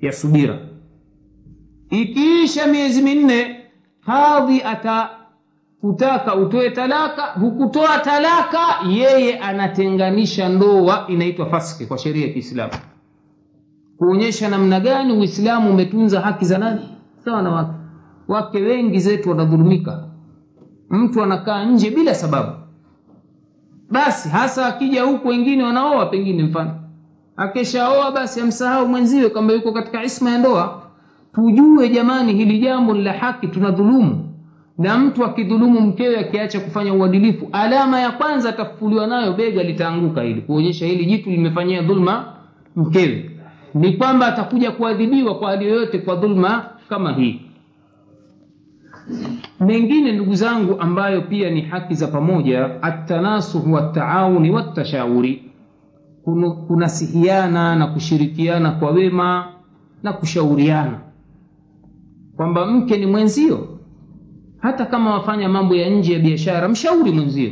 ya 0.01 0.11
subira 0.11 0.59
ikiisha 1.89 2.67
miezi 2.67 3.01
minne 3.01 3.61
hadhi 4.05 4.61
atakutaka 4.63 6.35
utoe 6.35 6.69
talaka 6.69 7.21
hukutoa 7.25 7.99
talaka 7.99 8.59
yeye 8.89 9.39
anatenganisha 9.39 10.49
ndoa 10.49 11.05
inaitwa 11.07 11.45
faski 11.49 11.85
kwa 11.85 11.97
sheria 11.97 12.27
ya 12.27 12.33
kiislamu. 12.33 12.73
Kuonyesha 13.97 14.49
namna 14.49 14.79
gani 14.79 15.13
uislamu 15.13 15.69
umetunza 15.69 16.21
haki 16.21 16.45
za 16.45 16.57
nani? 16.57 16.81
Sawa 17.25 17.41
na 17.41 17.49
wake 17.51 17.71
wake 18.27 18.57
wengi 18.61 18.99
zetu 18.99 19.29
wanadhulumika. 19.29 20.03
Mtu 20.89 21.23
anakaa 21.23 21.65
nje 21.65 21.89
bila 21.89 22.15
sababu. 22.15 22.51
Basi 23.91 24.29
hasa 24.29 24.65
akija 24.65 25.03
huku 25.03 25.27
wengine 25.27 25.63
wanaoa 25.63 26.05
pengine 26.05 26.43
mfano. 26.43 26.71
Akishaoa 27.37 28.11
basi 28.11 28.41
amsahau 28.41 28.87
mwenziwe 28.87 29.29
kwamba 29.29 29.53
yuko 29.53 29.71
katika 29.71 30.03
isma 30.03 30.29
ya 30.29 30.37
ndoa 30.37 30.86
tujue 31.37 31.89
jamani 31.89 32.33
hili 32.33 32.59
jambo 32.59 32.93
la 32.93 33.13
haki 33.13 33.47
tunadhulumu. 33.47 34.23
Na 34.77 34.97
mtu 34.97 35.25
akidhulumu 35.25 35.81
mkewe 35.81 36.19
akiacha 36.19 36.59
kufanya 36.59 36.93
uadilifu 36.93 37.49
alama 37.51 37.99
ya 37.99 38.11
kwanza 38.11 38.49
atafufuliwa 38.49 39.07
nayo 39.07 39.33
bega 39.33 39.63
litaanguka 39.63 40.23
ili 40.23 40.41
kuonyesha 40.41 40.85
hili 40.85 41.05
jitu 41.05 41.29
limefanyia 41.29 41.81
dhulma 41.81 42.25
mkewe. 42.75 43.31
Ni 43.73 43.93
kwamba 43.93 44.27
atakuja 44.27 44.71
kuadhibiwa 44.71 45.35
kwa 45.35 45.49
hali 45.49 45.65
yoyote 45.65 45.97
kwa 45.99 46.15
dhulma 46.15 46.65
kama 46.89 47.13
hii. 47.13 47.41
Mengine 49.59 50.11
ndugu 50.11 50.35
zangu 50.35 50.75
ambayo 50.79 51.21
pia 51.21 51.49
ni 51.49 51.61
haki 51.61 51.93
za 51.95 52.07
pamoja 52.07 52.83
atanasuhu 52.83 53.73
wataauni 53.73 54.51
watashauri 54.51 55.43
kunasihiana 56.67 57.75
na 57.75 57.87
kushirikiana 57.87 58.71
kwa 58.71 58.91
wema 58.91 59.45
na 60.03 60.13
kushauriana 60.13 60.99
kwamba 62.37 62.65
mke 62.65 62.97
ni 62.97 63.05
mwenzio. 63.05 63.67
Hata 64.59 64.85
kama 64.85 65.13
wafanya 65.13 65.49
mambo 65.49 65.75
ya 65.75 65.89
nje 65.89 66.13
ya 66.13 66.19
biashara 66.19 66.67
mshauri 66.69 67.11
mwenzio. 67.11 67.49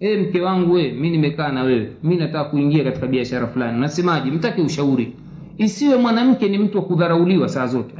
E, 0.00 0.16
mke 0.16 0.40
wangu 0.40 0.72
we 0.72 0.92
mi 0.92 1.10
nimekaa 1.10 1.48
na 1.52 1.62
wewe. 1.62 1.92
Mi 2.02 2.16
nataka 2.16 2.44
kuingia 2.44 2.84
katika 2.84 3.06
biashara 3.06 3.46
fulani. 3.46 3.80
Nasemaje? 3.80 4.30
Mtake 4.30 4.62
ushauri. 4.62 5.12
Isiwe 5.58 5.96
mwanamke 5.96 6.48
ni 6.48 6.58
mtu 6.58 6.78
wa 6.78 6.84
kudharauliwa 6.84 7.48
saa 7.48 7.66
zote. 7.66 7.94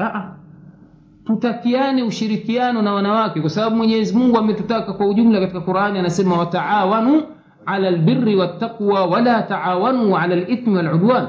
Tutakiane 1.24 2.02
ushirikiano 2.02 2.82
na 2.82 2.92
wanawake 2.92 3.40
kwa 3.40 3.50
sababu 3.50 3.76
mwenyezi 3.76 4.16
mungu 4.16 4.38
ametutaka 4.38 4.92
kwa 4.92 5.06
ujumla 5.06 5.40
katika 5.40 5.60
qurani 5.60 5.98
anasema 5.98 6.38
wataawanu 6.38 7.22
ala 7.66 7.90
lbiri 7.90 8.36
waltaqwa 8.36 9.06
wala 9.06 9.42
taawanu 9.42 10.16
ala 10.16 10.36
lithmi 10.36 10.76
waludwan 10.76 11.26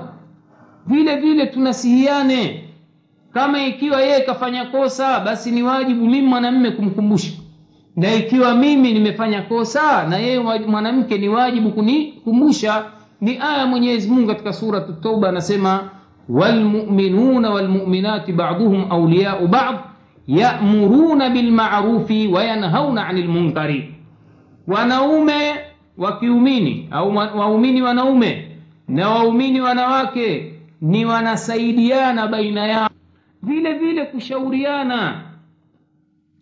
vile 0.88 1.16
vile 1.16 1.46
tunasihiane 1.46 2.67
kama 3.38 3.64
ikiwa 3.66 4.02
yeye 4.02 4.22
kafanya 4.22 4.66
kosa 4.66 5.20
basi 5.20 5.52
ni 5.52 5.64
wajibu 5.64 6.06
mimi 6.06 6.28
mwanamme 6.28 6.72
kumkumbusha. 6.72 7.32
Na 7.96 8.14
ikiwa 8.16 8.56
mimi 8.56 8.94
nimefanya 8.94 9.42
kosa 9.42 10.08
na 10.08 10.18
yeye 10.18 10.40
mwanamke 10.68 11.18
ni 11.18 11.30
wajibu 11.30 11.72
kunikumbusha. 11.72 12.84
Ni 13.22 13.38
aya 13.40 13.66
mwenyezi 13.66 14.10
mungu 14.10 14.28
katika 14.28 14.54
surat 14.54 15.02
tauba 15.02 15.30
anasema 15.30 15.90
walmuminuna 16.30 17.50
walmuminati 17.50 18.34
baduhum 18.34 18.86
auliyau 18.92 19.48
bad 19.48 19.76
yamuruna 20.28 21.30
bilmarufi 21.30 22.28
wayanhauna 22.28 23.08
ani 23.08 23.22
lmunkari 23.22 23.96
wanaume 24.68 25.56
wakiumini 25.98 26.88
au 26.92 27.16
waumini 27.16 27.82
wanaume 27.82 28.48
na 28.88 29.10
waumini 29.10 29.62
wanawake 29.62 30.54
ni 30.82 31.06
wanasaidiana 31.06 32.28
baina 32.28 32.68
yao 32.68 32.90
vile 33.44 33.74
vile 33.74 34.06
kushauriana. 34.06 35.24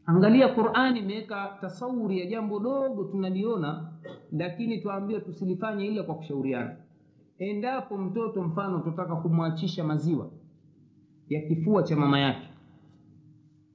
Angalia 0.06 0.48
qurani 0.48 1.00
imeweka 1.00 1.58
tasawuri 1.62 2.20
ya 2.20 2.26
jambo 2.26 2.60
dogo 2.60 3.04
tunaliona 3.04 3.92
lakini 4.32 4.78
twaambiwa 4.82 5.22
tusilifanye 5.22 5.86
ila 5.86 6.04
kwa 6.04 6.16
kushauriana. 6.16 6.76
Endapo 7.40 7.98
mtoto 7.98 8.44
mfano 8.44 8.80
tutaka 8.80 9.16
kumwachisha 9.16 9.84
maziwa 9.84 10.30
ya 11.30 11.42
kifua 11.42 11.84
cha 11.84 11.96
mama 11.96 12.20
yake 12.20 12.48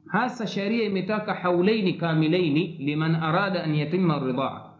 hasa 0.07 0.47
sharia 0.47 0.85
imetaka 0.85 1.35
haulaini 1.35 1.95
kamilaini 1.95 2.67
liman 2.79 3.15
arada 3.15 3.65
an 3.65 3.75
yatima 3.75 4.19
ridhaa 4.19 4.71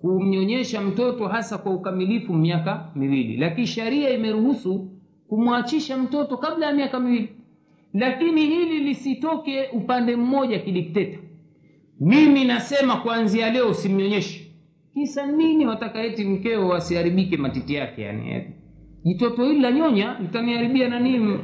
kumnyonyesha 0.00 0.80
mtoto 0.80 1.28
hasa 1.28 1.58
kwa 1.58 1.72
ukamilifu 1.72 2.34
miaka 2.34 2.90
miwili. 2.94 3.36
Lakini 3.36 3.66
sharia 3.66 4.10
imeruhusu 4.10 4.90
kumwachisha 5.28 5.98
mtoto 5.98 6.36
kabla 6.36 6.66
ya 6.66 6.72
miaka 6.72 7.00
miwili 7.00 7.37
lakini 7.98 8.46
hili 8.46 8.78
lisitoke 8.80 9.66
upande 9.72 10.16
mmoja 10.16 10.58
kidikteta. 10.58 11.18
Mimi 12.00 12.44
nasema 12.44 12.96
kuanzia 12.96 13.50
leo 13.50 13.68
usimnyonyeshe 13.70 14.50
kisa 14.94 15.26
nini 15.26 15.66
wataka 15.66 16.02
eti 16.02 16.24
mkeo 16.24 16.68
wasiharibike 16.68 17.36
matiti 17.36 17.74
yake 17.74 18.02
yani? 18.02 18.44
Jitoto 19.04 19.44
hili 19.44 19.60
la 19.60 19.72
nyonya 19.72 20.16
litaniharibia 20.20 20.88
na 20.88 21.00
nini? 21.00 21.38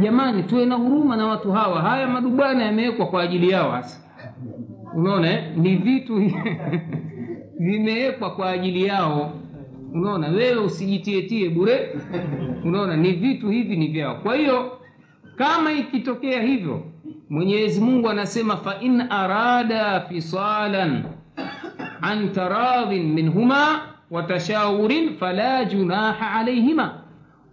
Jamani 0.00 0.42
tuwe 0.42 0.66
na 0.66 0.74
huruma 0.74 1.16
na 1.16 1.26
watu 1.26 1.52
hawa. 1.52 1.82
Haya 1.82 2.08
madubana 2.08 2.64
yamewekwa 2.64 3.06
kwa 3.06 3.22
ajili 3.22 3.50
yao 3.50 3.70
hasa. 3.70 4.00
Unaona 4.96 5.32
eh? 5.32 5.56
ni 5.56 5.76
vitu 5.76 6.16
vimewekwa 7.66 8.30
kwa 8.30 8.50
ajili 8.50 8.84
yao 8.84 9.32
unaona 9.94 10.28
wewe 10.28 10.56
usijitietie 10.60 11.48
bure. 11.50 11.96
Unaona 12.64 12.96
ni 12.96 13.12
vitu 13.12 13.48
hivi 13.50 13.76
ni 13.76 13.88
vyao. 13.88 14.14
Kwa 14.14 14.36
hiyo 14.36 14.78
kama 15.36 15.72
ikitokea 15.72 16.42
hivyo 16.42 16.82
mwenyezi 17.30 17.80
mungu 17.80 18.08
anasema 18.10 18.56
fain 18.56 19.00
arada 19.00 20.00
fisalan 20.00 21.04
an 22.00 22.32
taradhin 22.32 23.12
minhuma 23.12 23.80
watashaurin 24.10 25.14
fala 25.16 25.64
junaha 25.64 26.30
alaihima 26.32 26.94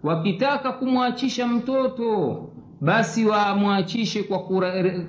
wakitaka 0.03 0.71
kumwachisha 0.71 1.47
mtoto 1.47 2.37
basi 2.81 3.25
wamwachishe 3.25 4.23
kwa 4.23 4.39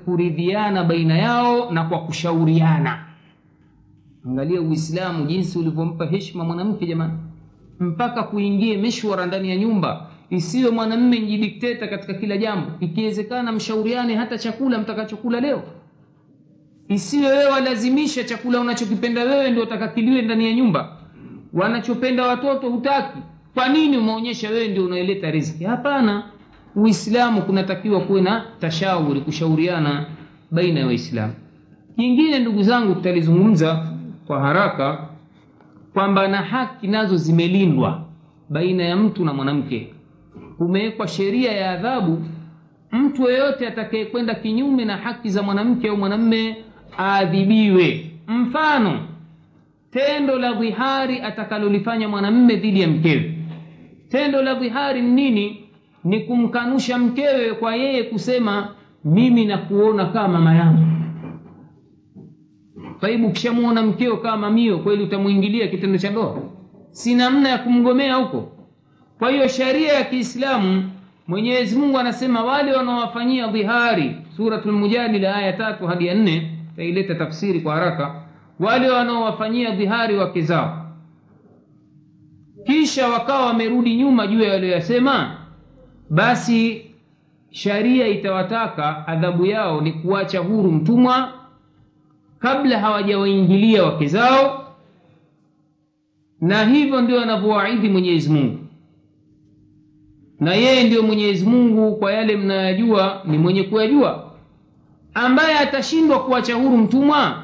kuridhiana 0.05 0.83
baina 0.83 1.17
yao 1.17 1.71
na 1.71 1.83
kwa 1.83 1.99
kushauriana 1.99 3.05
angalia 4.27 4.61
uislamu 4.61 5.25
jinsi 5.25 5.59
ulivyompa 5.59 6.05
heshima 6.05 6.43
mwanamke 6.43 6.85
jamani 6.85 7.13
mpaka 7.79 8.23
kuingie 8.23 8.77
mishwara 8.77 9.25
ndani 9.25 9.49
ya 9.49 9.55
nyumba. 9.55 10.09
Isiwe 10.29 10.71
mwanamme 10.71 11.19
njidikteta 11.19 11.87
katika 11.87 12.13
kila 12.13 12.37
jambo. 12.37 12.71
Ikiwezekana 12.79 13.51
mshauriane 13.51 14.15
hata 14.15 14.37
chakula 14.37 14.77
mtakachokula 14.79 15.39
leo. 15.39 15.63
Isiwe 16.87 17.27
wewe 17.27 17.45
walazimisha 17.51 18.23
chakula 18.23 18.59
unachokipenda 18.59 19.23
wewe 19.23 19.51
ndio 19.51 19.63
utakakiliwe 19.63 20.21
ndani 20.21 20.45
ya 20.45 20.53
nyumba. 20.53 20.97
Wanachopenda 21.53 22.27
watoto 22.27 22.69
hutaki. 22.69 23.17
Kwa 23.53 23.69
nini 23.69 23.97
umeonyesha 23.97 24.49
wewe 24.49 24.67
ndio 24.67 24.85
unaeleta 24.85 25.31
riziki? 25.31 25.63
Hapana. 25.63 26.23
Uislamu 26.75 27.41
kunatakiwa 27.41 28.01
kuwe 28.01 28.21
na 28.21 28.45
tashauri 28.59 29.21
kushauriana 29.21 30.05
baina 30.51 30.79
ya 30.79 30.85
waislamu. 30.85 31.33
Kingine 31.95 32.39
ndugu 32.39 32.63
zangu 32.63 32.95
tutalizungumza 32.95 33.92
kwa 34.27 34.39
haraka 34.41 35.07
kwamba 35.93 36.27
na 36.27 36.37
haki 36.37 36.87
nazo 36.87 37.17
zimelindwa 37.17 38.01
baina 38.49 38.83
ya 38.83 38.95
mtu 38.97 39.25
na 39.25 39.33
mwanamke. 39.33 39.93
Kumewekwa 40.57 41.07
sheria 41.07 41.51
ya 41.51 41.71
adhabu 41.71 42.23
mtu 42.91 43.29
yeyote 43.29 43.67
atakayekwenda 43.67 44.35
kinyume 44.35 44.85
na 44.85 44.97
haki 44.97 45.29
za 45.29 45.43
mwanamke 45.43 45.89
au 45.89 45.97
mwanamme 45.97 46.55
aadhibiwe. 46.99 48.11
Mfano 48.27 48.99
tendo 49.91 50.39
la 50.39 50.53
dhihari 50.53 51.21
atakalolifanya 51.21 52.09
mwanamme 52.09 52.55
dhidi 52.55 52.81
ya 52.81 52.87
mkewe. 52.87 53.37
Tendo 54.09 54.41
la 54.41 54.53
dhihari 54.53 55.01
ni 55.01 55.11
nini? 55.11 55.59
Ni 56.03 56.19
kumkanusha 56.19 56.97
mkewe 56.97 57.53
kwa 57.53 57.75
yeye 57.75 58.03
kusema 58.03 58.67
mimi 59.05 59.45
nakuona 59.45 60.05
kama 60.05 60.27
mama 60.27 60.55
yangu 60.55 60.85
taibu 63.03 63.27
ukishamwona 63.27 63.81
mkeo 63.81 64.17
kama 64.17 64.37
mamio 64.37 64.79
kweli 64.79 65.03
utamwingilia 65.03 65.67
kitendo 65.67 65.97
cha 65.97 66.09
ndoa? 66.09 66.39
Si 66.91 67.15
namna 67.15 67.49
ya 67.49 67.57
kumgomea 67.57 68.15
huko. 68.15 68.51
Kwa 69.19 69.31
hiyo 69.31 69.47
sharia 69.47 69.93
ya 69.93 70.03
kiislamu 70.03 70.91
mwenyezi 71.27 71.75
mungu 71.77 71.97
anasema 71.99 72.43
wale 72.43 72.73
wanaowafanyia 72.73 73.47
dhihari 73.47 74.15
suratulmujadila 74.37 75.35
aya 75.35 75.53
tatu 75.53 75.87
hadi 75.87 76.07
ya 76.07 76.15
nne 76.15 76.57
taileta 76.75 77.15
tafsiri 77.15 77.61
kwa 77.61 77.73
haraka 77.75 78.15
wale 78.59 78.89
wanaowafanyia 78.89 79.71
dhihari 79.75 80.17
wake 80.17 80.41
zao. 80.41 80.85
Kisha 82.65 83.07
wakawa 83.07 83.45
wamerudi 83.45 83.95
nyuma 83.95 84.27
juu 84.27 84.41
ya 84.43 84.51
walioyasema 84.51 85.37
basi 86.09 86.85
sharia 87.51 88.07
itawataka 88.07 89.07
adhabu 89.07 89.45
yao 89.45 89.81
ni 89.81 89.91
kuacha 89.91 90.39
huru 90.39 90.71
mtumwa 90.71 91.42
kabla 92.43 92.79
hawajawaingilia 92.79 93.83
wake 93.83 94.07
zao. 94.07 94.73
Na 96.41 96.65
hivyo 96.65 97.01
ndio 97.01 97.21
anavyowaidhi 97.21 97.89
mwenyezi 97.89 98.29
mungu. 98.29 98.59
Na 100.39 100.53
yeye 100.53 100.83
ndiyo 100.83 101.03
mwenyezi 101.03 101.45
mungu 101.45 101.95
kwa 101.95 102.13
yale 102.13 102.37
mnayajua 102.37 103.21
ni 103.25 103.37
mwenye 103.37 103.63
kuyajua. 103.63 104.31
Ambaye 105.13 105.57
atashindwa 105.59 106.23
kuwacha 106.23 106.55
huru 106.55 106.77
mtumwa 106.77 107.43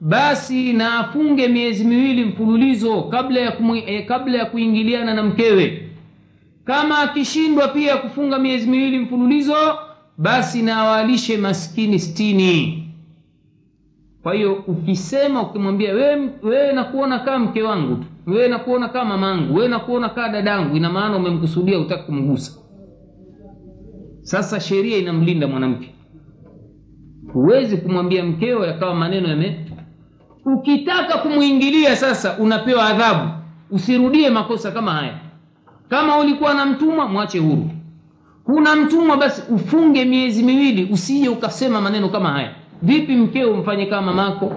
basi 0.00 0.72
na 0.72 0.98
afunge 0.98 1.48
miezi 1.48 1.84
miwili 1.84 2.24
mfululizo 2.24 3.02
kabla 3.02 3.40
ya, 3.40 3.52
kumu, 3.52 3.76
eh, 3.76 4.06
kabla 4.06 4.38
ya 4.38 4.44
kuingiliana 4.46 5.14
na 5.14 5.22
mkewe. 5.22 5.88
Kama 6.64 6.98
akishindwa 6.98 7.68
pia 7.68 7.96
kufunga 7.96 8.38
miezi 8.38 8.66
miwili 8.70 8.98
mfululizo 8.98 9.78
basi 10.18 10.62
na 10.62 10.76
awalishe 10.76 11.36
maskini 11.36 11.98
stini 11.98 12.87
kwa 14.22 14.34
hiyo 14.34 14.52
ukisema 14.66 15.42
ukimwambia 15.42 15.94
wewe, 15.94 16.72
nakuona 16.72 17.18
kama 17.18 17.38
mke 17.38 17.62
wangu 17.62 17.96
tu 17.96 18.04
wewe 18.26 18.48
nakuona 18.48 18.88
kama 18.88 19.04
mamangu 19.18 19.54
wewe 19.54 19.68
nakuona 19.68 20.08
kama 20.08 20.28
dadangu 20.28 20.76
ina 20.76 20.90
maana 20.90 21.16
umemkusudia 21.16 21.78
utaki 21.78 22.02
kumgusa. 22.02 22.52
Sasa 24.22 24.60
sheria 24.60 24.96
inamlinda 24.98 25.46
mwanamke. 25.46 25.94
Huwezi 27.32 27.76
kumwambia 27.76 28.24
mkeo 28.24 28.66
yakawa 28.66 28.94
maneno 28.94 29.28
yame 29.28 29.66
ukitaka 30.44 31.18
kumwingilia 31.18 31.96
sasa 31.96 32.38
unapewa 32.38 32.86
adhabu. 32.86 33.30
Usirudie 33.70 34.30
makosa 34.30 34.70
kama 34.70 34.92
haya. 34.92 35.18
Kama 35.88 36.18
ulikuwa 36.18 36.54
na 36.54 36.66
mtumwa 36.66 37.08
mwache 37.08 37.38
huru. 37.38 37.70
Huna 38.44 38.76
mtumwa 38.76 39.16
basi 39.16 39.42
ufunge 39.52 40.04
miezi 40.04 40.42
miwili 40.42 40.92
usije 40.92 41.28
ukasema 41.28 41.80
maneno 41.80 42.08
kama 42.08 42.28
haya 42.30 42.54
vipi 42.82 43.16
mkeo 43.16 43.56
mfanye 43.56 43.86
kama 43.86 44.12
mamako? 44.12 44.52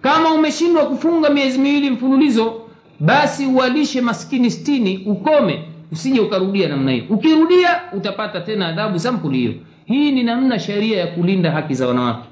Kama 0.00 0.32
umeshindwa 0.34 0.86
kufunga 0.86 1.30
miezi 1.30 1.58
miwili 1.58 1.90
mfululizo 1.90 2.54
basi 3.00 3.46
uwalishe 3.46 4.00
maskini 4.00 4.50
stini 4.50 4.98
ukome 5.06 5.64
usije 5.92 6.20
ukarudia 6.20 6.68
namna 6.68 6.90
hiyo. 6.92 7.04
Ukirudia 7.10 7.80
utapata 7.92 8.40
tena 8.40 8.68
adhabu 8.68 8.98
sampuli 8.98 9.38
hiyo 9.38 9.54
hii 9.84 10.12
ni 10.12 10.22
namna 10.22 10.58
sheria 10.58 11.00
ya 11.00 11.06
kulinda 11.06 11.50
haki 11.50 11.74
za 11.74 11.88
wanawake. 11.88 12.28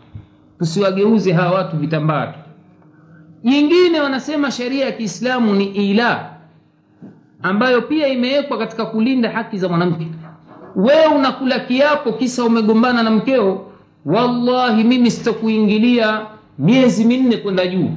Tusiwageuze 0.59 1.33
hawa 1.33 1.50
watu 1.59 1.76
vitambaa 1.76 2.26
tu. 2.26 2.38
Nyingine 3.44 4.00
wanasema 4.00 4.50
sheria 4.50 4.85
ya 4.85 4.92
kiislamu 4.92 5.54
ni 5.54 5.64
ila 5.64 6.30
ambayo 7.42 7.83
pia 7.83 8.09
imewekwa 8.09 8.59
katika 8.59 8.87
kulinda 8.87 9.30
haki 9.30 9.59
za 9.59 9.68
mwanamke. 9.68 10.07
Wewe 10.76 11.07
unakula 11.07 11.59
kiapo 11.61 12.12
kisa 12.12 12.44
umegombana 12.44 13.02
na 13.02 13.11
mkeo 13.11 13.66
wallahi 14.04 14.84
mimi 14.84 15.10
sitakuingilia 15.10 16.26
miezi 16.58 17.04
minne 17.04 17.36
kwenda 17.36 17.66
juu. 17.66 17.90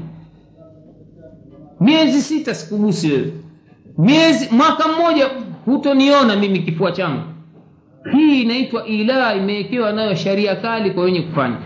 Miezi 1.80 2.22
sita 2.22 2.56
sikugusi 2.56 3.12
wewe. 3.12 3.34
Miezi 3.98 4.50
mwaka 4.56 4.88
mmoja 4.88 5.30
hutoniona 5.66 6.36
mimi 6.36 6.60
kifua 6.60 6.92
changu. 6.92 7.22
Hii 8.12 8.42
inaitwa 8.42 8.86
ila 8.86 9.36
imewekewa 9.36 9.92
nayo 9.92 10.16
sharia 10.16 10.56
kali 10.56 10.92
kwa 10.92 11.04
wenye 11.04 11.22
kufanya. 11.22 11.58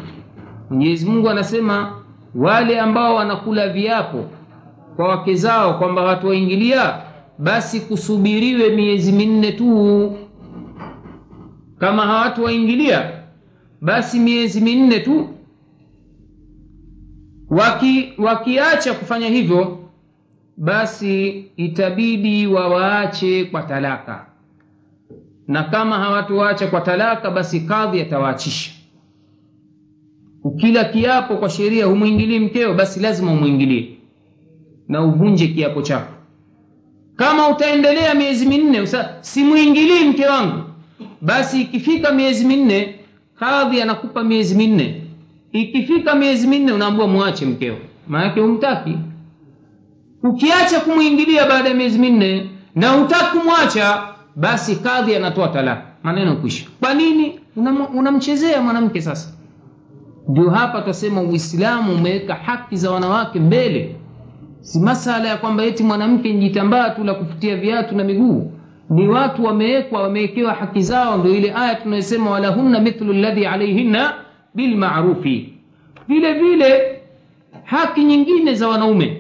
Mwenyezi 0.70 1.06
mungu 1.06 1.30
anasema 1.30 1.92
wale 2.36 2.80
ambao 2.80 3.16
wanakula 3.16 3.70
viapo 3.70 4.26
kwa 4.96 5.08
wake 5.08 5.36
zao 5.36 5.74
kwamba 5.74 6.02
watuwaingilia 6.02 6.98
basi 7.38 7.80
kusubiriwe 7.80 8.70
miezi 8.70 9.12
minne 9.12 9.52
tu. 9.52 10.18
Kama 11.80 12.06
hawatuwaingilia 12.06 13.12
basi 13.82 14.20
miezi 14.20 14.62
minne 14.62 15.00
tu. 15.00 15.30
Waki 17.50 18.14
wakiacha 18.18 18.94
kufanya 18.94 19.28
hivyo 19.28 19.78
basi 20.58 21.46
itabidi 21.58 22.48
wawaache 22.48 23.46
kwa 23.46 23.62
talaka. 23.64 24.26
Na 25.48 25.64
kama 25.64 25.98
hawatuwaacha 26.00 26.68
kwa 26.68 26.82
talaka 26.82 27.32
basi 27.32 27.60
kadhi 27.62 28.02
atawaachisha 28.02 28.72
ukila 30.44 30.84
kiapo 30.84 31.38
kwa 31.38 31.50
sheria 31.50 31.86
humwingilii 31.86 32.40
mkeo 32.40 32.74
basi 32.74 33.00
lazima 33.00 33.32
umwingilie 33.32 33.98
na 34.88 35.02
uvunje 35.04 35.48
kiapo 35.48 35.82
chako. 35.82 36.14
Kama 37.16 37.50
utaendelea 37.50 38.14
miezi 38.14 38.46
minne 38.46 38.88
simwingilii 39.22 40.04
mke 40.10 40.26
wangu 40.26 40.64
basi 41.22 41.62
ikifika 41.62 42.12
miezi 42.12 42.46
minne 42.46 42.96
kadhi 43.42 43.82
anakupa 43.82 44.24
miezi 44.24 44.56
minne. 44.56 45.04
Ikifika 45.52 46.16
miezi 46.16 46.48
minne 46.48 46.72
unaambua 46.72 47.08
mwache 47.08 47.46
mkeo. 47.46 47.76
Maanake 48.08 48.40
humtaki. 48.40 48.98
Ukiacha 50.24 50.80
kumwingilia 50.80 51.46
baada 51.46 51.70
ya 51.70 51.76
miezi 51.76 52.00
minne 52.00 52.50
na 52.76 52.90
hutaki 52.90 53.38
kumwacha 53.38 54.04
basi 54.36 54.76
kadhi 54.76 55.16
anatoa 55.16 55.48
talaka 55.48 55.82
maneno 56.04 56.36
kuisha 56.36 56.66
kwa 56.80 56.94
nini? 56.94 57.40
Unamchezea 57.96 58.54
una 58.56 58.62
mwanamke 58.64 59.02
sasa. 59.02 59.30
Ndio 60.28 60.50
hapa 60.50 60.82
twasema 60.82 61.22
uislamu 61.22 61.94
umeweka 61.96 62.34
haki 62.36 62.78
za 62.78 62.92
wanawake 62.92 63.40
mbele. 63.40 63.96
Si 64.62 64.80
masala 64.80 65.28
ya 65.30 65.38
kwamba 65.38 65.64
eti 65.64 65.84
mwanamke 65.84 66.34
njitambaa 66.34 66.90
tu 66.90 67.04
la 67.04 67.14
kufutia 67.14 67.58
viatu 67.58 67.96
na 67.96 68.04
miguu 68.04 68.52
ni 68.92 69.08
watu 69.08 69.44
wamewekwa 69.44 70.02
wamewekewa 70.02 70.54
haki 70.54 70.82
zao. 70.82 71.18
Ndio 71.18 71.36
ile 71.36 71.54
aya 71.56 71.76
tunayosema 71.76 72.30
walahunna 72.32 72.80
mithlu 72.80 73.14
ladhi 73.14 73.46
alaihinna 73.46 74.14
bilmarufi 74.56 75.54
vile 76.08 76.34
vile 76.34 77.00
haki 77.64 78.04
nyingine 78.04 78.54
za 78.54 78.68
wanaume. 78.68 79.18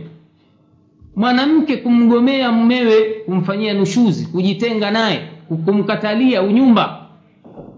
Mwanamke 1.15 1.77
kumgomea 1.77 2.51
mmewe 2.51 3.01
kumfanyia 3.25 3.73
nushuzi 3.73 4.25
kujitenga 4.25 4.91
naye 4.91 5.21
kumkatalia 5.65 6.41
unyumba 6.41 7.01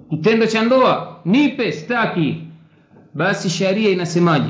kitendo 0.10 0.46
cha 0.48 0.62
ndoa 0.64 1.20
nipe 1.26 1.72
staki 1.72 2.38
basi 3.14 3.50
sharia 3.50 3.90
inasemaje? 3.90 4.50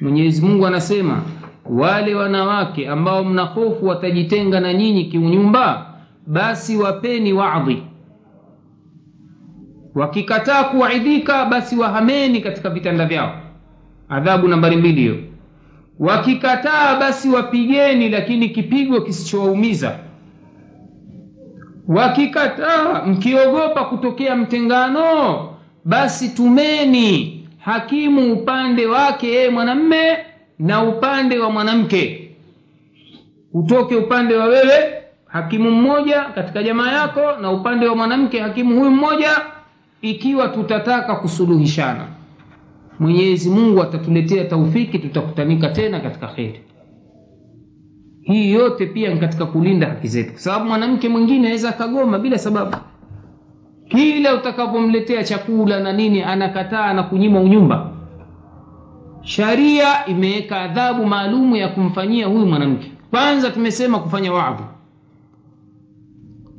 Mwenyezi 0.00 0.42
mungu 0.42 0.66
anasema 0.66 1.22
wale 1.70 2.14
wanawake 2.14 2.88
ambao 2.88 3.24
mna 3.24 3.42
hofu 3.42 3.86
watajitenga 3.86 4.60
na 4.60 4.74
nyinyi 4.74 5.04
kiunyumba 5.04 5.93
basi 6.26 6.76
wapeni 6.76 7.32
wadhi 7.32 7.82
wakikataa 9.94 10.64
kuwaidhika 10.64 11.44
basi 11.44 11.76
wahameni 11.76 12.40
katika 12.40 12.70
vitanda 12.70 13.06
vyao. 13.06 13.40
Adhabu 14.08 14.48
nambari 14.48 14.76
mbili 14.76 15.00
hiyo. 15.00 15.16
Wakikataa 15.98 17.00
basi 17.00 17.28
wapigeni 17.28 18.08
lakini 18.08 18.48
kipigo 18.48 19.00
kisichowaumiza. 19.00 19.98
Wakikataa 21.88 23.02
mkiogopa 23.06 23.84
kutokea 23.84 24.36
mtengano 24.36 25.48
basi 25.84 26.28
tumeni 26.28 27.40
hakimu 27.58 28.32
upande 28.32 28.86
wake 28.86 29.26
yeye 29.28 29.50
mwanamme 29.50 30.16
na 30.58 30.82
upande 30.82 31.38
wa 31.38 31.50
mwanamke. 31.50 32.30
Utoke 33.52 33.96
upande 33.96 34.34
wa 34.36 34.44
wewe 34.46 35.03
hakimu 35.34 35.70
mmoja 35.70 36.24
katika 36.24 36.62
jamaa 36.62 36.92
yako 36.92 37.20
na 37.42 37.52
upande 37.52 37.88
wa 37.88 37.96
mwanamke 37.96 38.40
hakimu 38.40 38.78
huyu 38.78 38.90
mmoja 38.90 39.30
ikiwa 40.02 40.48
tutataka 40.48 41.14
kusuluhishana 41.16 42.06
mwenyezi 42.98 43.50
mungu 43.50 43.82
atatuletea 43.82 44.44
taufiki 44.44 44.98
tutakutanika 44.98 45.68
tena 45.68 46.00
katika 46.00 46.26
kheri. 46.26 46.60
Hii 48.22 48.52
yote 48.52 48.86
pia 48.86 49.14
ni 49.14 49.20
katika 49.20 49.46
kulinda 49.46 49.86
haki 49.86 50.08
zetu 50.08 50.30
kwa 50.32 50.40
sababu 50.40 50.64
mwanamke 50.64 51.08
mwingine 51.08 51.48
aweza 51.48 51.68
akagoma 51.68 52.18
bila 52.18 52.38
sababu. 52.38 52.76
Kila 53.88 54.34
utakapomletea 54.34 55.24
chakula 55.24 55.80
na 55.80 55.92
nini 55.92 56.22
anakataa 56.22 56.92
na 56.92 57.02
kunyima 57.02 57.40
unyumba. 57.40 57.90
Sharia 59.22 60.06
imeweka 60.06 60.60
adhabu 60.60 61.06
maalumu 61.06 61.56
ya 61.56 61.68
kumfanyia 61.68 62.26
huyu 62.26 62.46
mwanamke. 62.46 62.92
Kwanza 63.10 63.50
tumesema 63.50 63.98
kufanya 63.98 64.32
wadhu 64.32 64.64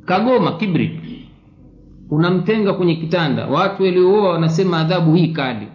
kagoma 0.06 0.52
kibri 0.52 1.00
unamtenga 2.10 2.72
kwenye 2.72 2.94
kitanda. 2.96 3.46
Watu 3.46 3.82
waliooa 3.82 4.32
wanasema 4.32 4.78
adhabu 4.80 5.14
hii 5.14 5.28
kali 5.28 5.66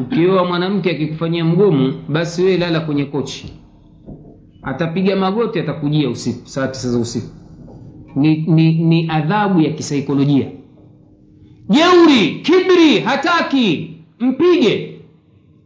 ukioa 0.00 0.44
mwanamke 0.44 0.90
akikufanyia 0.90 1.44
mgomo 1.44 1.92
basi 2.08 2.42
wewe 2.42 2.56
lala 2.56 2.80
kwenye 2.80 3.04
kochi. 3.04 3.52
Atapiga 4.62 5.16
magoti 5.16 5.58
atakujia 5.58 6.10
usiku 6.10 6.48
saa 6.48 6.68
tisa 6.68 6.90
za 6.90 6.98
usiku. 6.98 7.28
Ni, 8.16 8.36
ni, 8.36 8.72
ni 8.74 9.10
adhabu 9.10 9.60
ya 9.60 9.72
kisaikolojia. 9.72 10.46
Jeuri 11.68 12.40
kibri 12.42 12.98
hataki. 13.04 13.90
Mpige. 14.20 15.00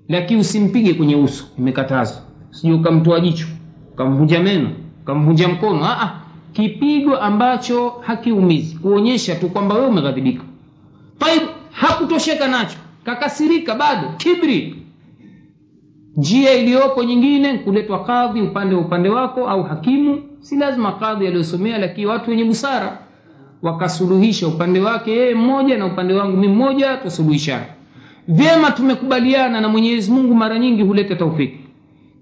Lakini 0.08 0.40
usimpige 0.40 0.94
kwenye 0.94 1.16
uso. 1.16 1.44
Imekatazwa. 1.58 2.22
Sijui 2.50 2.76
ukamtoa 2.76 3.20
jicho. 3.20 3.46
Ukamvunja 3.92 4.40
meno. 4.42 4.70
Ukamvunja 5.02 5.48
mkono. 5.48 5.80
Aa, 5.84 6.20
kipigo 6.60 7.16
ambacho 7.16 7.88
hakiumizi 7.88 8.76
kuonyesha 8.76 9.34
tu 9.34 9.48
kwamba 9.48 9.74
wewe 9.74 9.86
umeghadhibika. 9.86 10.42
Taib 11.18 11.42
hakutosheka 11.70 12.48
nacho 12.48 12.76
kakasirika 13.04 13.74
bado 13.74 14.08
kibri. 14.16 14.76
Njia 16.16 16.54
iliyopo 16.54 17.04
nyingine 17.04 17.58
kuletwa 17.58 18.04
kadhi 18.04 18.40
upande 18.40 18.74
upande 18.74 19.08
wako 19.08 19.48
au 19.48 19.62
hakimu 19.62 20.22
si 20.40 20.56
lazima 20.56 20.92
kadhi 20.92 21.26
aliyosomea 21.26 21.78
lakini 21.78 22.06
watu 22.06 22.30
wenye 22.30 22.44
busara 22.44 22.98
wakasuluhisha 23.62 24.48
upande 24.48 24.80
wake 24.80 25.10
yeye 25.10 25.34
mmoja 25.34 25.78
na 25.78 25.86
upande 25.86 26.14
wangu 26.14 26.36
mi 26.36 26.48
mmoja 26.48 26.96
tusuluhishana 26.96 27.64
vyema 28.28 28.70
tumekubaliana 28.70 29.60
na 29.60 29.68
mwenyezi 29.68 30.10
mungu 30.12 30.34
mara 30.34 30.58
nyingi 30.58 30.82
huleta 30.82 31.16
taufiki. 31.16 31.60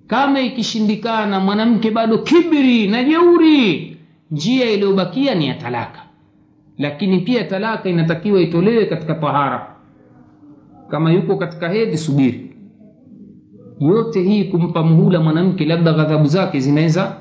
Kama 0.06 0.40
ikishindikana 0.40 1.40
mwanamke 1.40 1.90
bado 1.90 2.18
kibri 2.18 2.86
na 2.88 3.04
jeuri 3.04 3.97
njia 4.30 4.70
iliyobakia 4.70 5.34
ni 5.34 5.46
ya 5.48 5.54
talaka. 5.54 6.02
Lakini 6.78 7.20
pia 7.20 7.44
talaka 7.44 7.88
inatakiwa 7.88 8.40
itolewe 8.40 8.86
katika 8.86 9.14
tahara. 9.14 9.74
Kama 10.90 11.12
yuko 11.12 11.36
katika 11.36 11.68
hedhi 11.68 11.96
subiri. 11.98 12.56
Yote 13.80 14.20
hii 14.22 14.44
kumpa 14.44 14.82
muhula 14.82 15.20
mwanamke 15.20 15.64
labda 15.64 15.92
ghadhabu 15.92 16.26
zake 16.26 16.60
zinaweza 16.60 17.16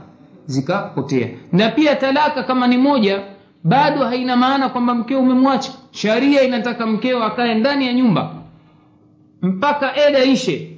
zikapotea. 0.45 1.27
Na 1.51 1.69
pia 1.69 1.95
talaka 1.95 2.43
kama 2.43 2.67
ni 2.67 2.77
moja 2.77 3.21
bado 3.63 4.05
haina 4.05 4.35
maana 4.37 4.69
kwamba 4.69 4.95
mkeo 4.95 5.19
umemwacha. 5.19 5.71
Sharia 5.91 6.41
inataka 6.43 6.87
mkeo 6.87 7.23
akae 7.23 7.55
ndani 7.55 7.87
ya 7.87 7.93
nyumba 7.93 8.33
mpaka 9.41 10.07
eda 10.07 10.23
ishe. 10.23 10.77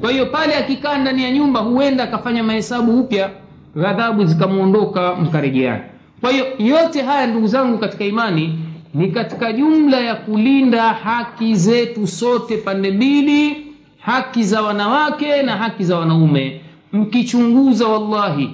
Kwa 0.00 0.10
hiyo 0.10 0.26
pale 0.26 0.54
akikaa 0.56 0.98
ndani 0.98 1.22
ya 1.22 1.30
nyumba 1.30 1.60
huenda 1.60 2.04
akafanya 2.04 2.42
mahesabu 2.42 3.00
upya 3.00 3.30
ghadhabu 3.76 4.24
zikamwondoka 4.24 5.14
mkarejeana 5.14 5.80
kwa 6.20 6.30
hiyo 6.32 6.46
yote 6.58 7.02
haya 7.02 7.26
ndugu 7.26 7.46
zangu 7.46 7.78
katika 7.78 8.04
imani 8.04 8.58
ni 8.94 9.08
katika 9.08 9.52
jumla 9.52 10.00
ya 10.00 10.14
kulinda 10.14 10.82
haki 10.82 11.54
zetu 11.54 12.06
sote 12.06 12.56
pande 12.56 12.90
mbili 12.90 13.66
haki 14.00 14.44
za 14.44 14.62
wanawake 14.62 15.42
na 15.42 15.56
haki 15.56 15.84
za 15.84 15.98
wanaume. 15.98 16.60
Mkichunguza 16.92 17.88
wallahi 17.88 18.50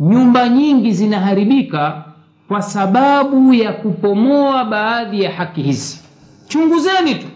nyumba 0.00 0.48
nyingi 0.48 0.92
zinaharibika 0.92 2.04
kwa 2.48 2.62
sababu 2.62 3.54
ya 3.54 3.72
kupomoa 3.72 4.64
baadhi 4.64 5.22
ya 5.22 5.30
haki 5.32 5.62
hizi. 5.62 6.00
Chunguzeni 6.48 7.14
tu. 7.14 7.26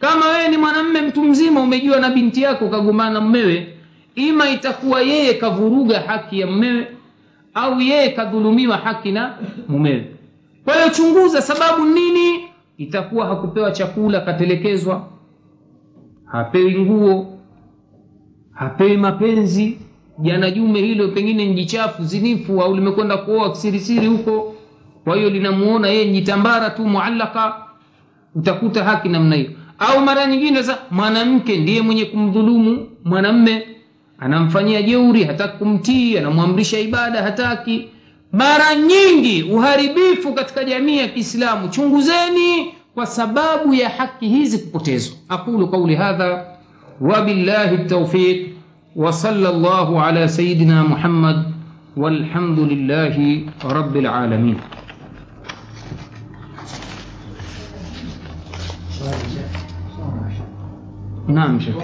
Kama 0.00 0.26
wewe 0.26 0.48
ni 0.48 0.56
mwanamme 0.56 1.00
mtu 1.00 1.22
mzima 1.24 1.60
umejua 1.60 2.00
na 2.00 2.10
binti 2.10 2.42
yako 2.42 2.68
kagombana 2.68 3.10
na 3.10 3.20
mmewe 3.20 3.71
ima 4.14 4.50
itakuwa 4.50 5.00
yeye 5.02 5.34
kavuruga 5.34 6.00
haki 6.00 6.40
ya 6.40 6.46
mmewe 6.46 6.86
au 7.54 7.80
yeye 7.80 8.08
kadhulumiwa 8.10 8.76
haki 8.76 9.12
na 9.12 9.38
mumewe. 9.68 10.06
Kwa 10.64 10.74
hiyo 10.74 10.88
chunguza 10.90 11.42
sababu 11.42 11.84
nini 11.86 12.44
itakuwa 12.78 13.26
hakupewa 13.26 13.70
chakula 13.72 14.20
katelekezwa. 14.20 15.08
Hapewi 16.24 16.78
nguo 16.80 17.38
hapewi 18.52 18.96
mapenzi. 18.96 19.78
Jana 20.18 20.50
jume 20.50 20.80
hilo 20.80 21.08
pengine 21.08 21.44
njichafu 21.46 22.04
zinifu 22.04 22.62
au 22.62 22.74
limekwenda 22.74 23.16
kuoa 23.16 23.50
kisirisiri 23.52 24.06
huko. 24.06 24.54
Kwa 25.04 25.16
hiyo 25.16 25.30
linamuona 25.30 25.88
yeye 25.88 26.10
njitambara 26.10 26.70
tu 26.70 26.86
muallaka. 26.88 27.54
Utakuta 28.34 28.84
haki 28.84 29.08
namna 29.08 29.36
hiyo. 29.36 29.50
Au 29.78 30.00
mara 30.00 30.26
nyingine 30.26 30.62
sa 30.62 30.78
mwanamke 30.90 31.56
ndiye 31.58 31.82
mwenye 31.82 32.04
kumdhulumu 32.04 32.88
mwanamme 33.04 33.62
anamfanyia 34.22 34.82
jeuri 34.82 35.24
hataki 35.24 35.58
kumtii 35.58 36.18
anamwamrisha 36.18 36.78
ibada 36.80 37.22
hataki 37.22 37.88
mara 38.32 38.74
nyingi 38.74 39.42
uharibifu 39.42 40.32
katika 40.32 40.64
jamii 40.64 40.98
ya 40.98 41.08
kiislamu 41.08 41.68
chunguzeni 41.68 42.74
kwa 42.94 43.06
sababu 43.06 43.74
ya 43.74 43.88
haki 43.88 44.28
hizi 44.28 44.58
kupotezwa 44.58 45.16
aqulu 45.28 45.68
qauli 45.68 45.94
hadha 45.94 46.44
wabillahi 47.00 47.78
taufiq 47.78 48.52
وصلى 48.96 49.48
الله 49.48 50.00
على 50.02 50.28
سيدنا 50.28 50.82
محمد 50.82 51.38
والحمد 51.96 52.58
لله 52.58 53.16
رب 53.64 53.96
العالمين 53.96 54.56
نعم 61.28 61.60
شيخ 61.60 61.76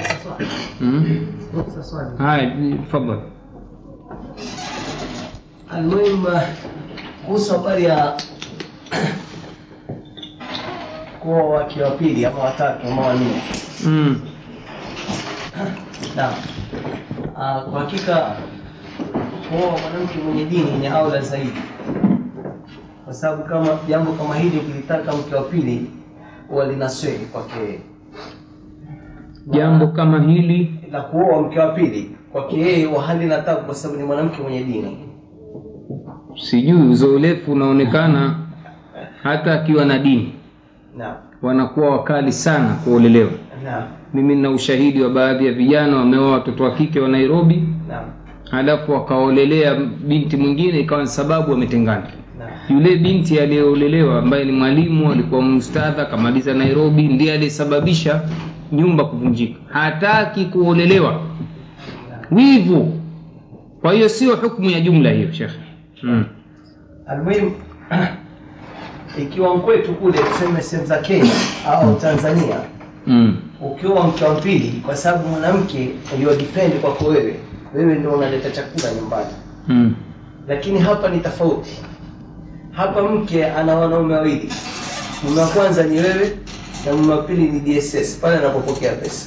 هاي 2.19 2.77
تفضل 2.87 3.19
المهم 5.73 6.25
kuhusu 7.27 7.53
habari 7.53 7.83
ya 7.83 8.13
kuwa 11.19 11.43
wake 11.49 11.81
wa 11.83 11.91
pili 11.91 12.25
ama 12.25 12.39
watatu 12.43 12.87
ama 12.87 13.01
wanne 13.07 13.41
mm. 13.85 14.21
naam 16.15 16.33
Ah, 17.35 17.61
kwa 17.61 17.79
hakika 17.79 18.35
kuoa 19.49 19.71
mwanamke 19.81 20.19
mwenye 20.25 20.45
dini 20.45 20.71
ni 20.71 20.87
aula 20.87 21.21
zaidi 21.21 21.61
kwa 23.05 23.13
sababu 23.13 23.43
kama 23.43 23.67
jambo 23.87 24.11
kama 24.11 24.35
hili 24.35 24.57
ukilitaka 24.57 25.13
mke 25.13 25.35
wa 25.35 25.41
pili 25.41 25.91
huwa 26.49 26.65
linasweli 26.65 27.25
kwake 27.25 27.59
yeye. 27.59 27.79
jambo 29.50 29.86
kama 29.86 30.20
hili. 30.22 30.74
la 30.92 31.00
kuoa 31.00 31.42
mke 31.42 31.58
wa 31.60 31.66
pili 31.68 32.10
kwake 32.32 32.60
yeye 32.60 32.88
halina 33.06 33.38
tabu 33.38 33.60
kwa 33.60 33.74
sababu 33.74 34.00
ni 34.00 34.06
mwanamke 34.06 34.42
mwenye 34.42 34.64
dini. 34.64 34.96
Sijui 36.36 36.82
uzoelefu 36.90 37.52
unaonekana 37.52 38.34
hata 39.22 39.52
akiwa 39.54 39.84
na 39.84 39.98
dini. 39.98 40.32
Na. 40.96 41.14
wanakuwa 41.42 41.90
wakali 41.90 42.32
sana 42.32 42.74
kuolelewa 42.84 43.30
mimi 44.14 44.34
nina 44.34 44.50
ushahidi 44.50 45.02
wa 45.02 45.10
baadhi 45.10 45.46
ya 45.46 45.52
vijana 45.52 45.96
wameoa 45.96 46.32
watoto 46.32 46.64
wa 46.64 46.70
kike 46.70 47.00
wa 47.00 47.08
nairobi. 47.08 47.62
Halafu 48.50 48.92
wakaolelea 48.92 49.74
binti 50.06 50.36
mwingine 50.36 50.80
ikawa 50.80 51.00
ni 51.00 51.06
sababu 51.08 51.50
wametengana. 51.50 52.06
Yule 52.70 52.96
binti 52.96 53.38
aliyeolelewa 53.40 54.18
ambaye 54.18 54.44
ni 54.44 54.52
mwalimu 54.52 55.12
alikuwa 55.12 55.42
mustadha 55.42 56.02
akamaliza 56.02 56.54
nairobi 56.54 57.08
ndiye 57.08 57.32
aliyesababisha 57.32 58.22
nyumba 58.72 59.04
kuvunjika. 59.04 59.58
Hataki 59.72 60.44
kuolelewa 60.44 61.20
wivu. 62.30 63.00
Kwa 63.80 63.92
hiyo 63.92 64.08
sio 64.08 64.36
hukmu 64.36 64.70
ya 64.70 64.80
jumla 64.80 65.10
hiyo 65.10 65.32
shekhe 65.32 65.58
mm. 66.02 66.24
almuhimu 67.06 67.52
ikiwa 69.22 69.56
mkwetu 69.56 69.94
kule 69.94 70.18
tuseme 70.18 70.62
sehemu 70.62 70.86
za 70.88 70.98
kenya 70.98 71.32
au 71.66 71.94
tanzania 71.94 72.56
Mm. 73.06 73.36
ukiwa 73.60 74.06
mke 74.06 74.24
wa 74.24 74.34
pili 74.34 74.82
kwa 74.86 74.96
sababu 74.96 75.28
mwanamke 75.28 75.88
ndio 76.16 76.78
kwako 76.80 77.04
wewe 77.04 77.36
wewe 77.74 77.94
ndio 77.94 78.10
unaleta 78.12 78.50
chakula 78.50 78.94
nyumbani. 78.94 79.30
Mm. 79.68 79.94
lakini 80.48 80.78
hapa 80.78 81.08
ni 81.08 81.20
tofauti. 81.20 81.70
Hapa 82.72 83.02
mke 83.02 83.46
ana 83.46 83.74
wanaume 83.74 84.14
wawili. 84.14 84.52
Mume 85.24 85.40
wa 85.40 85.46
kwanza 85.48 85.82
ni 85.82 85.96
wewe 85.98 86.38
na 86.86 86.92
mume 86.92 87.12
wa 87.12 87.22
pili 87.22 87.42
ni 87.50 87.60
dss 87.60 88.16
pale 88.20 88.36
anapopokea 88.36 88.92
pesa. 88.92 89.26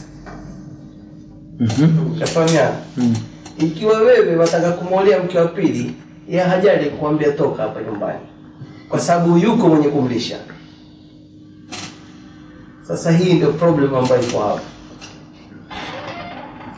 Mhm. 1.59 2.11
utafahamiana? 2.15 2.75
Mm. 2.97 3.15
ikiwa 3.59 3.99
wewe 3.99 4.35
wataka 4.35 4.71
kumwolea 4.71 5.23
mke 5.23 5.37
wa 5.39 5.47
pili 5.47 5.93
ya 6.29 6.49
hajali 6.49 6.89
kukuambia 6.89 7.31
toka 7.31 7.63
hapa 7.63 7.81
nyumbani. 7.81 8.19
Kwa 8.89 8.99
sababu 8.99 9.37
yuko 9.37 9.67
mwenye 9.69 9.87
kumlisha. 9.87 10.37
Sasa 12.87 13.11
hii 13.11 13.33
ndio 13.33 13.51
problem 13.53 13.95
ambayo 13.95 14.21
iko 14.21 14.39
hapa 14.39 14.61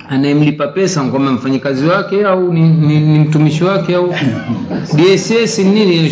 anayemlipa 0.09 0.67
pesa 0.67 1.03
kwamba 1.03 1.31
mfanyikazi 1.31 1.86
wake 1.88 2.25
au 2.25 2.53
ni, 2.53 2.62
ni, 2.69 2.99
ni 2.99 3.19
mtumishi 3.19 3.63
wake 3.63 3.95
au 3.95 4.13
dss 4.97 5.59
nini? 5.59 6.09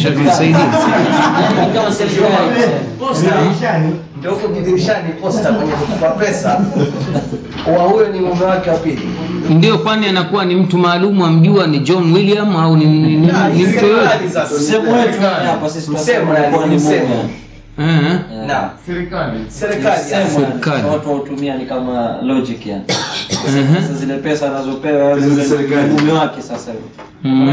Posta 3.00 3.41
ndio 4.22 4.32
huko 4.34 4.48
kidirishani 4.48 5.14
posta 5.14 5.54
kwenye 5.54 5.72
kutupa 5.72 6.10
pesa. 6.10 6.62
Wa 7.78 7.84
huyo 7.84 8.08
ni 8.08 8.20
mume 8.20 8.46
wake 8.46 8.70
wa 8.70 8.78
pili. 8.78 9.10
Ndio 9.50 9.78
kwani 9.78 10.06
anakuwa 10.08 10.46
ni 10.46 10.56
mtu 10.56 10.78
maalum 10.78 11.22
amjua 11.22 11.68
ni 11.68 11.80
john 11.80 12.14
william 12.14 12.56
au 12.56 12.78
ni, 12.78 12.86
ni, 12.86 13.16
ni, 13.18 13.28
Na, 13.28 13.50
ni 13.50 13.64
mtu 13.64 13.86
yoyote? 13.86 14.10
serikali. 14.30 14.56
Msemo 14.60 14.92
wetu 14.94 15.22
hapa 15.22 15.70
sisi 15.70 15.86
tunasema 15.86 16.40
ni 16.70 16.76
msemo. 16.76 17.30
Eh, 17.80 18.20
Na, 18.48 18.70
serikali. 18.86 19.40
Serikali. 19.48 20.88
Watu 20.92 21.10
wautumia 21.10 21.58
ni 21.58 21.66
kama 21.66 22.18
logic 22.22 22.66
yani. 22.68 22.84
Mhm. 23.48 23.76
Sasa 23.82 23.94
zile 23.94 24.18
pesa 24.18 24.48
anazopewa 24.50 25.10
yule 25.12 25.82
mume 25.82 26.12
wake 26.12 26.42
sasa. 26.42 26.72
Mm. 27.24 27.50